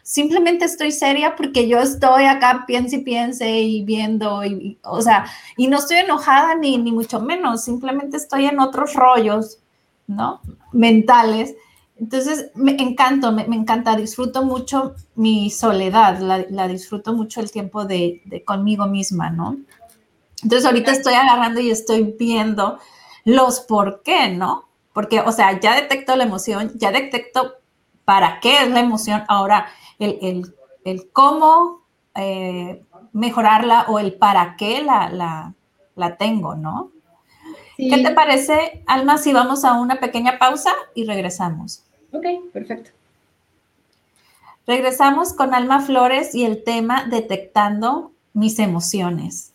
[0.04, 5.26] simplemente estoy seria porque yo estoy acá, piense y piense y viendo, y, o sea,
[5.58, 9.60] y no estoy enojada ni, ni mucho menos, simplemente estoy en otros rollos,
[10.08, 10.42] ¿no?
[10.72, 11.56] Mentales.
[12.02, 18.24] Entonces, me encanto, me, encanta, disfruto mucho mi soledad, la, disfruto mucho el tiempo de,
[18.26, 19.58] de, conmigo misma, ¿no?
[20.42, 22.80] Entonces, ahorita estoy agarrando y estoy viendo
[23.24, 24.68] los por qué, ¿no?
[24.94, 27.54] Porque, o sea, ya detecto la emoción, ya detecto
[28.04, 29.24] para qué es la emoción.
[29.28, 29.68] Ahora,
[30.00, 30.52] el,
[31.14, 31.84] cómo
[32.16, 32.84] eh,
[33.14, 35.54] mejorarla o el para qué la,
[36.18, 36.90] tengo, ¿no?
[37.78, 41.84] ¿Qué te parece, Alma, si vamos a una pequeña pausa y regresamos?
[42.12, 42.92] Ok, perfecto.
[44.68, 49.52] Regresamos con Alma Flores y el tema detectando mis emociones.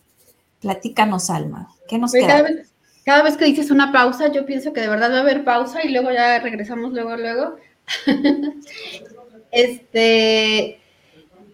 [0.60, 1.68] Platícanos, Alma.
[1.88, 2.26] ¿Qué nos queda?
[2.26, 2.72] Cada vez,
[3.04, 5.84] cada vez que dices una pausa, yo pienso que de verdad va a haber pausa
[5.84, 7.56] y luego ya regresamos luego, luego.
[9.52, 10.80] Este,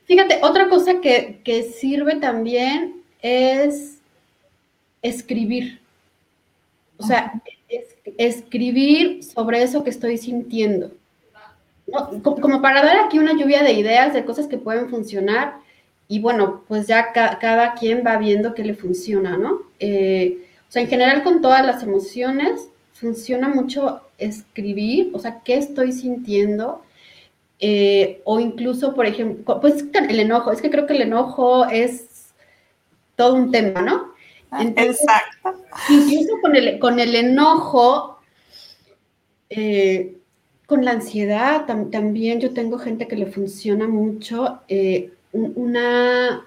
[0.06, 3.98] fíjate, otra cosa que, sirve también es
[5.02, 5.80] escribir.
[6.96, 7.40] O sea,
[8.18, 10.90] escribir sobre eso que estoy sintiendo.
[12.22, 15.56] Como, para dar aquí una lluvia de ideas, de cosas que pueden funcionar.
[16.08, 19.62] Y bueno, pues ya cada quien va viendo qué le funciona, ¿no?
[19.78, 25.56] Eh, o sea, en general con todas las emociones funciona mucho escribir, o sea, qué
[25.56, 26.82] estoy sintiendo
[27.64, 32.32] eh, o incluso, por ejemplo, pues el enojo, es que creo que el enojo es
[33.14, 34.11] todo un tema, ¿no?
[34.60, 35.54] Exacto.
[35.88, 38.18] Incluso con el, con el enojo,
[39.48, 40.16] eh,
[40.66, 44.60] con la ansiedad también yo tengo gente que le funciona mucho.
[44.68, 46.44] Eh, una,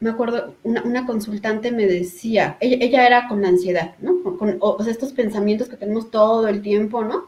[0.00, 4.22] me acuerdo, una, consultante me decía, ella, era con la ansiedad, ¿no?
[4.38, 7.24] Con, o sea, estos pensamientos que tenemos todo el tiempo, ¿no?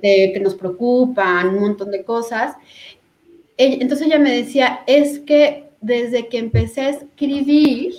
[0.00, 2.56] De, que nos preocupan, un montón de cosas.
[3.56, 7.94] Entonces ella me decía, es que desde que empecé a escribir,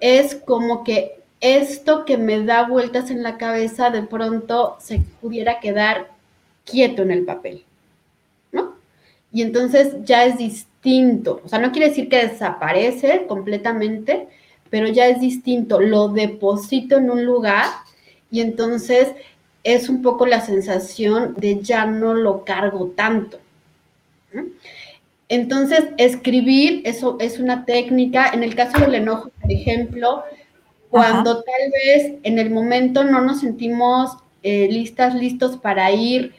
[0.00, 5.60] es como que esto que me da vueltas en la cabeza de pronto se pudiera
[5.60, 6.10] quedar
[6.64, 7.64] quieto en el papel,
[8.52, 8.74] ¿no?
[9.32, 14.28] Y entonces ya es distinto, o sea, no quiere decir que desaparece completamente,
[14.70, 17.66] pero ya es distinto, lo deposito en un lugar
[18.30, 19.08] y entonces
[19.64, 23.38] es un poco la sensación de ya no lo cargo tanto.
[25.28, 28.30] Entonces, escribir, eso es una técnica.
[28.32, 30.24] En el caso del enojo, por ejemplo,
[30.90, 36.34] cuando tal vez en el momento no nos sentimos eh, listas, listos para ir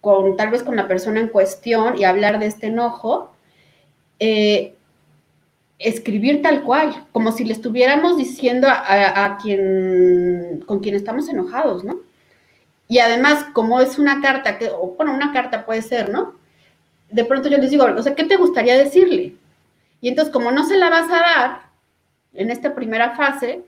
[0.00, 3.32] con tal vez con la persona en cuestión y hablar de este enojo,
[4.18, 4.74] eh,
[5.78, 11.96] escribir tal cual, como si le estuviéramos diciendo a, quien con quien estamos enojados, ¿no?
[12.88, 16.34] Y además, como es una carta, que, o bueno, una carta puede ser, ¿no?
[17.10, 19.36] De pronto yo les digo, o sea, ¿qué te gustaría decirle?
[20.00, 21.62] Y entonces, como no se la vas a dar
[22.34, 23.62] en esta primera fase,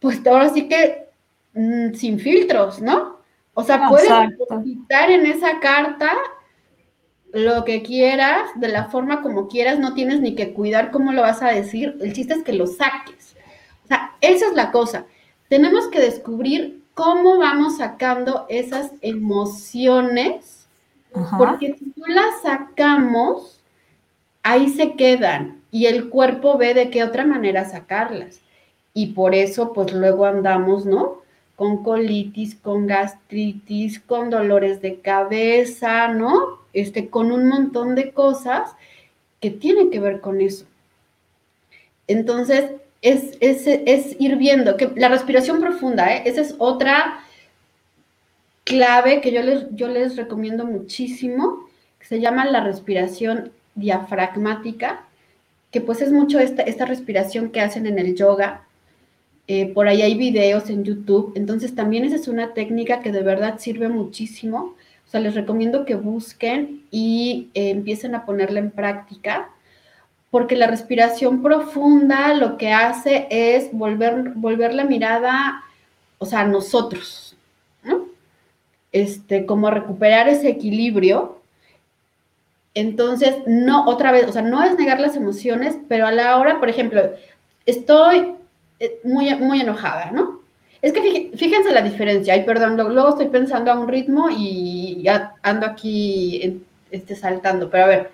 [0.00, 1.06] pues ahora sí que
[1.54, 3.20] mm, sin filtros, ¿no?
[3.54, 4.08] O sea, puedes
[4.64, 6.12] quitar en esa carta
[7.32, 11.22] lo que quieras, de la forma como quieras, no tienes ni que cuidar cómo lo
[11.22, 13.36] vas a decir, el chiste es que lo saques.
[13.84, 15.06] O sea, esa es la cosa.
[15.48, 20.59] Tenemos que descubrir cómo vamos sacando esas emociones,
[21.38, 23.60] porque si no las sacamos,
[24.42, 28.40] ahí se quedan y el cuerpo ve de qué otra manera sacarlas
[28.94, 31.20] y por eso pues luego andamos, ¿no?
[31.56, 36.58] Con colitis, con gastritis, con dolores de cabeza, ¿no?
[36.72, 38.74] Este, con un montón de cosas
[39.40, 40.64] que tienen que ver con eso.
[42.06, 46.22] Entonces, es, es, ir viendo que la respiración profunda, ¿eh?
[46.26, 47.20] esa es otra
[48.70, 51.68] clave que yo les, yo les recomiendo muchísimo,
[51.98, 55.04] que se llama la respiración diafragmática,
[55.72, 58.62] que pues es mucho esta, esta respiración que hacen en el yoga,
[59.48, 63.22] eh, por ahí hay videos en YouTube, entonces también esa es una técnica que de
[63.22, 64.76] verdad sirve muchísimo.
[65.06, 69.50] O sea, les recomiendo que busquen y eh, empiecen a ponerla en práctica,
[70.30, 75.64] porque la respiración profunda lo que hace es volver, volver la mirada,
[76.18, 77.29] o sea, a nosotros, ¿no?
[78.92, 81.38] Este, como recuperar ese equilibrio.
[82.74, 86.58] Entonces, no, otra vez, o sea, no es negar las emociones, pero a la hora,
[86.58, 87.02] por ejemplo,
[87.66, 88.34] estoy
[88.78, 90.40] eh, muy, muy enojada, ¿no?
[90.82, 95.34] Es que fíjense la diferencia, ay, perdón, luego estoy pensando a un ritmo y ya
[95.42, 98.10] ando aquí este, saltando, pero a ver,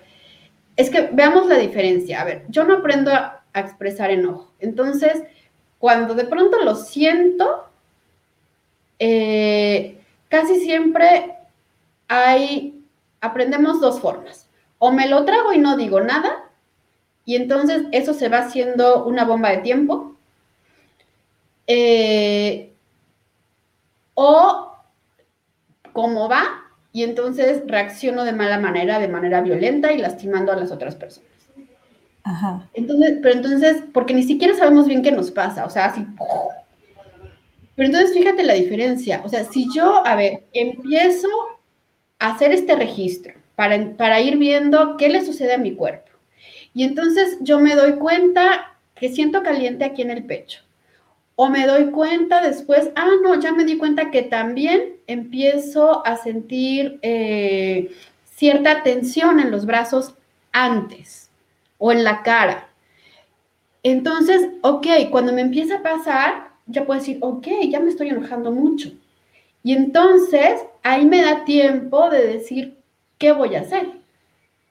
[0.75, 2.21] es que veamos la diferencia.
[2.21, 4.51] A ver, yo no aprendo a, expresar enojo.
[4.59, 5.23] Entonces,
[5.79, 7.65] cuando de pronto lo siento,
[8.99, 9.96] eh,
[10.29, 11.37] casi siempre
[12.07, 12.83] hay,
[13.21, 14.49] aprendemos dos formas.
[14.79, 16.49] O me lo trago y no digo nada,
[17.25, 20.15] y entonces eso se va haciendo una bomba de tiempo,
[21.65, 22.73] eh,
[24.13, 24.75] o
[25.91, 26.43] cómo va,
[26.93, 31.29] y entonces reacciono de mala manera, de manera violenta y lastimando a las otras personas.
[32.23, 32.67] Ajá.
[32.73, 36.05] Entonces, pero entonces, porque ni siquiera sabemos bien qué nos pasa, o sea, así.
[37.77, 41.27] Pero entonces fíjate la diferencia, o sea, si yo, a ver, empiezo
[42.17, 46.11] a hacer este registro para, para ir viendo qué le sucede a mi cuerpo,
[46.73, 50.63] y entonces yo me doy cuenta que siento caliente aquí en el pecho,
[51.35, 56.17] o me doy cuenta después, ah, no, ya me di cuenta que también empiezo a
[56.17, 57.91] sentir eh,
[58.25, 60.15] cierta tensión en los brazos
[60.51, 61.29] antes
[61.77, 62.69] o en la cara.
[63.83, 68.51] Entonces, ok, cuando me empieza a pasar, ya puedo decir, ok, ya me estoy enojando
[68.51, 68.91] mucho.
[69.63, 72.77] Y entonces ahí me da tiempo de decir
[73.17, 73.89] qué voy a hacer,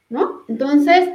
[0.09, 0.43] ¿no?
[0.49, 1.11] Entonces,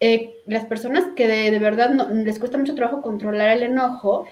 [0.00, 4.26] eh, las personas que de, verdad no, les cuesta mucho trabajo controlar el enojo,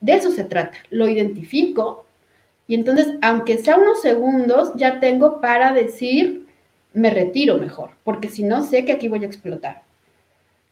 [0.00, 0.78] de eso se trata.
[0.90, 2.06] Lo identifico
[2.68, 6.46] y entonces, aunque sea unos segundos, ya tengo para decir,
[6.92, 9.82] me retiro mejor, porque si no, sé que aquí voy a explotar.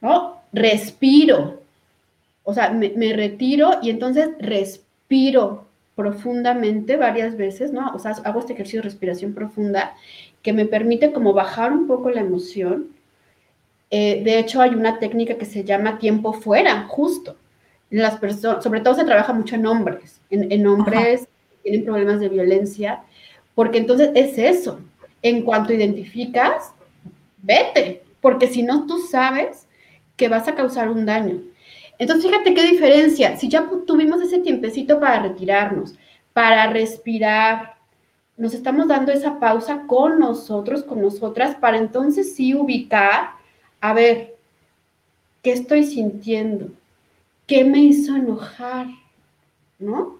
[0.00, 0.42] ¿No?
[0.52, 1.62] Respiro.
[2.49, 5.66] O sea, me, retiro y entonces respiro
[5.97, 7.92] profundamente varias veces, ¿no?
[7.92, 9.94] O sea, hago este ejercicio de respiración profunda
[10.42, 12.88] que me permite como bajar un poco la emoción.
[13.90, 17.36] Eh, de hecho, hay una técnica que se llama tiempo fuera, justo
[17.90, 22.28] las personas, sobre todo se trabaja mucho en hombres, en, hombres que tienen problemas de
[22.28, 23.03] violencia,
[23.55, 24.80] porque entonces es eso.
[25.22, 26.72] En cuanto identificas,
[27.42, 29.66] vete, porque si no, tú sabes
[30.16, 31.40] que vas a causar un daño.
[31.99, 33.36] Entonces, fíjate qué diferencia.
[33.36, 35.94] Si ya tuvimos ese tiempecito para retirarnos,
[36.32, 37.76] para respirar,
[38.36, 43.30] nos estamos dando esa pausa con nosotros, con nosotras, para entonces sí ubicar,
[43.80, 44.36] a ver,
[45.42, 46.68] ¿qué estoy sintiendo?
[47.47, 48.88] ¿Qué me hizo enojar?
[49.78, 50.18] ¿No?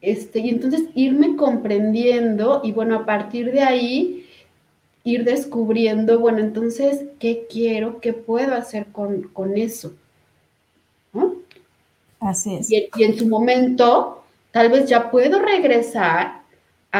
[0.00, 4.26] Este, y entonces irme comprendiendo y bueno, a partir de ahí
[5.06, 8.00] ir descubriendo, bueno, entonces, ¿qué quiero?
[8.00, 9.94] ¿Qué puedo hacer con, eso?
[12.20, 12.70] Así es.
[12.70, 16.46] Y, y en su momento, tal vez ya puedo regresar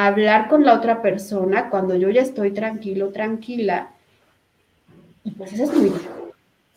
[0.05, 3.91] hablar con la otra persona cuando yo ya estoy tranquilo, tranquila.
[5.25, 6.33] Y pues eso es muy diferente,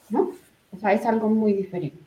[0.10, 0.32] ¿no?
[0.76, 2.00] O sea, es algo muy diferente.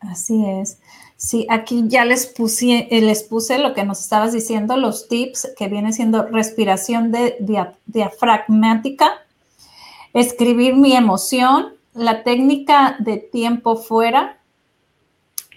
[0.00, 0.78] Así es.
[1.16, 5.52] Sí, aquí ya les puse, eh, les puse lo que nos estabas diciendo, los tips
[5.56, 7.36] que viene siendo respiración de,
[7.86, 9.12] diafragmática,
[10.12, 14.35] escribir mi emoción, la técnica de tiempo fuera.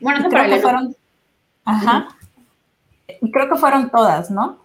[0.02, 0.96] Bueno, creo que fueron.
[1.66, 2.16] Ajá
[3.32, 4.60] creo que fueron todas, ¿no?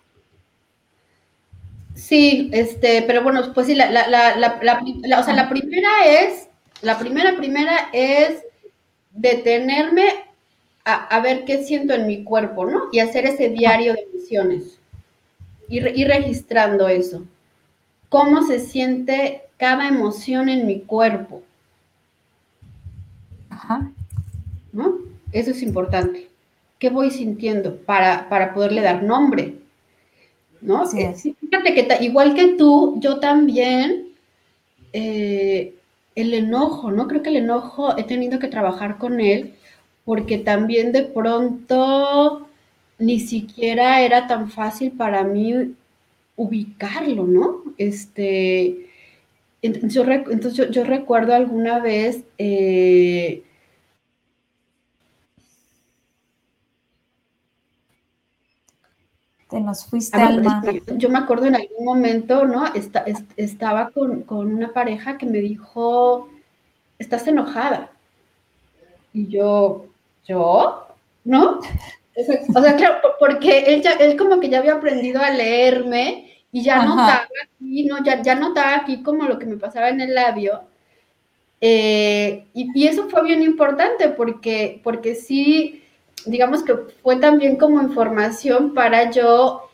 [1.95, 6.49] Sí, este, pero bueno, pues sí, la, la, la, o sea, la primera es,
[6.83, 8.43] la primera, primera es
[9.13, 10.05] detenerme
[10.85, 12.89] a, ver qué siento en mi cuerpo, ¿no?
[12.93, 14.79] Y hacer ese diario de emociones.
[15.69, 17.25] Ir, ir registrando eso.
[18.11, 21.43] ¿Cómo se siente cada emoción en mi cuerpo?
[23.49, 23.91] Ajá.
[24.73, 25.14] ¿No?
[25.35, 26.29] Eso es importante.
[26.79, 29.57] ¿Qué voy sintiendo para, poderle dar nombre?
[30.61, 30.87] ¿No?
[30.87, 34.07] Sí, fíjate que igual que tú, yo también,
[34.93, 35.75] eh,
[36.15, 37.09] el enojo, ¿no?
[37.09, 39.55] Creo que el enojo he tenido que trabajar con él
[40.05, 42.47] porque también de pronto
[42.99, 45.75] ni siquiera era tan fácil para mí
[46.37, 47.63] ubicarlo, ¿no?
[47.77, 48.87] Este,
[49.63, 53.43] entonces yo, recuerdo alguna vez eh,
[59.53, 60.63] nos fuiste, Alma.
[60.97, 62.65] Yo me acuerdo en algún momento, ¿no?
[63.37, 66.29] estaba con, una pareja que me dijo,
[66.99, 67.91] estás enojada.
[69.13, 69.87] Y yo,
[70.27, 70.89] ¿yo?
[71.25, 71.61] ¿No?
[72.55, 76.63] O sea, claro, porque él, ya, él como que ya había aprendido a leerme y
[76.63, 78.03] ya notaba aquí, ¿no?
[78.05, 80.63] Ya, ya notaba aquí como lo que me pasaba en el labio.
[81.61, 85.84] Eh, y, y, eso fue bien importante porque, porque sí,
[86.27, 89.69] digamos que fue también como información para yo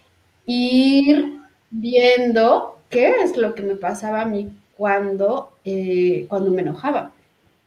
[0.46, 1.38] ir
[1.70, 7.12] viendo qué es lo que me pasaba a mí cuando, eh, cuando me enojaba.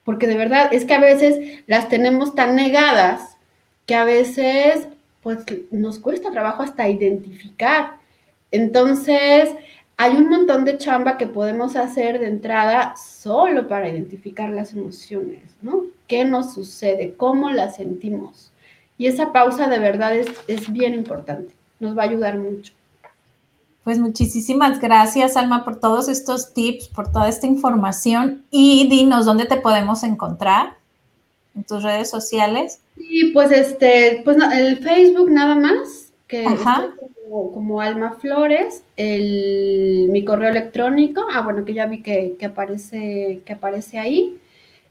[0.03, 3.37] Porque de verdad es que a veces las tenemos tan negadas
[3.85, 4.87] que a veces
[5.21, 5.39] pues
[5.71, 7.97] nos cuesta trabajo hasta identificar.
[8.51, 9.49] Entonces,
[9.95, 15.41] hay un montón de chamba que podemos hacer de entrada solo para identificar las emociones,
[15.61, 15.83] ¿no?
[16.07, 17.13] ¿Qué nos sucede?
[17.15, 18.52] ¿Cómo las sentimos?
[18.97, 22.73] Y esa pausa de verdad es, bien importante, nos va a ayudar mucho.
[23.83, 29.45] Pues muchísimas gracias, Alma, por todos estos tips, por toda esta información y dinos dónde
[29.45, 30.77] te podemos encontrar
[31.53, 32.79] en tus redes sociales.
[32.95, 36.61] Sí, pues este, pues el Facebook nada más, que es
[37.29, 43.53] como, Alma Flores, el, mi correo electrónico, ah, bueno, que ya vi que, aparece, que
[43.53, 44.39] aparece ahí.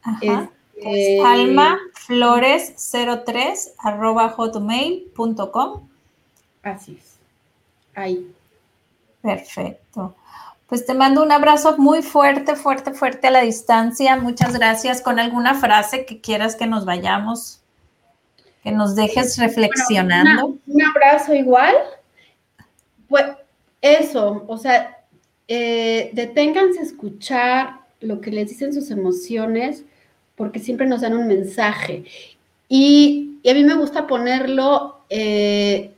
[0.02, 0.50] Ajá.
[0.84, 5.88] Eh, almaflores03 arroba hotmail.com.
[6.62, 7.18] Así es.
[7.94, 8.32] Ahí.
[9.20, 10.14] Perfecto.
[10.66, 14.16] Pues te mando un abrazo muy fuerte, fuerte, fuerte a la distancia.
[14.16, 15.02] Muchas gracias.
[15.02, 17.60] Con alguna frase que quieras que nos vayamos,
[18.62, 20.56] que nos dejes reflexionando.
[20.66, 21.74] un abrazo igual.
[23.08, 23.26] Pues
[23.82, 25.04] eso, o sea,
[25.48, 29.84] eh, deténganse a escuchar lo que les dicen sus emociones
[30.36, 32.04] porque siempre nos dan un mensaje.
[32.68, 35.92] Y, a mí me gusta ponerlo eh,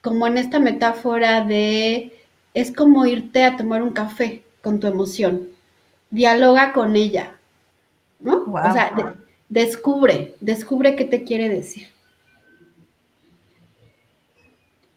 [0.00, 2.12] como en esta metáfora de,
[2.54, 5.48] es como irte a tomar un café con tu emoción,
[6.10, 7.36] dialoga con ella,
[8.18, 8.44] ¿no?
[8.44, 9.14] O sea,
[9.48, 11.88] descubre, descubre qué te quiere decir.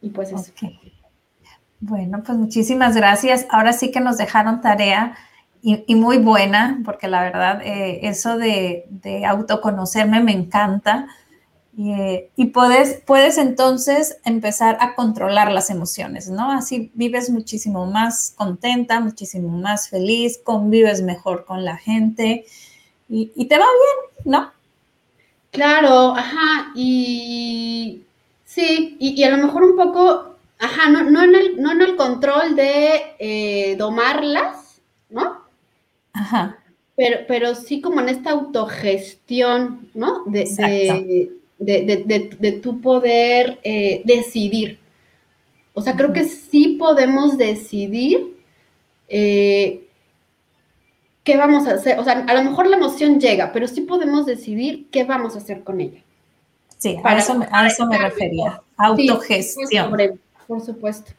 [0.01, 0.51] Y pues eso.
[1.81, 3.45] Bueno, pues muchísimas gracias.
[3.49, 5.17] Ahora sí que nos dejaron tarea
[5.61, 8.85] y, muy buena, porque la verdad, eh, eso de,
[9.27, 11.07] autoconocerme me encanta.
[11.77, 16.51] Eh, y puedes, puedes entonces empezar a controlar las emociones, ¿no?
[16.51, 22.45] Así vives muchísimo más contenta, muchísimo más feliz, convives mejor con la gente
[23.07, 24.51] y, te va bien, ¿no?
[25.51, 28.03] Claro, ajá, y
[28.45, 31.95] sí, y, a lo mejor un poco, ajá, no, no, en, el, no en el
[31.95, 35.38] control de eh, domarlas, ¿no?
[36.19, 36.57] Ajá.
[36.95, 40.25] Pero, pero sí como en esta autogestión, ¿no?
[40.25, 44.79] De, de, tu poder eh, decidir.
[45.73, 48.35] O sea, creo que sí podemos decidir
[49.07, 49.87] eh,
[51.23, 51.99] qué vamos a hacer.
[51.99, 55.39] O sea, a lo mejor la emoción llega, pero sí podemos decidir qué vamos a
[55.39, 56.01] hacer con ella.
[56.77, 58.61] Sí, a, eso, me refería.
[58.77, 59.95] Autogestión.
[60.47, 61.11] por supuesto.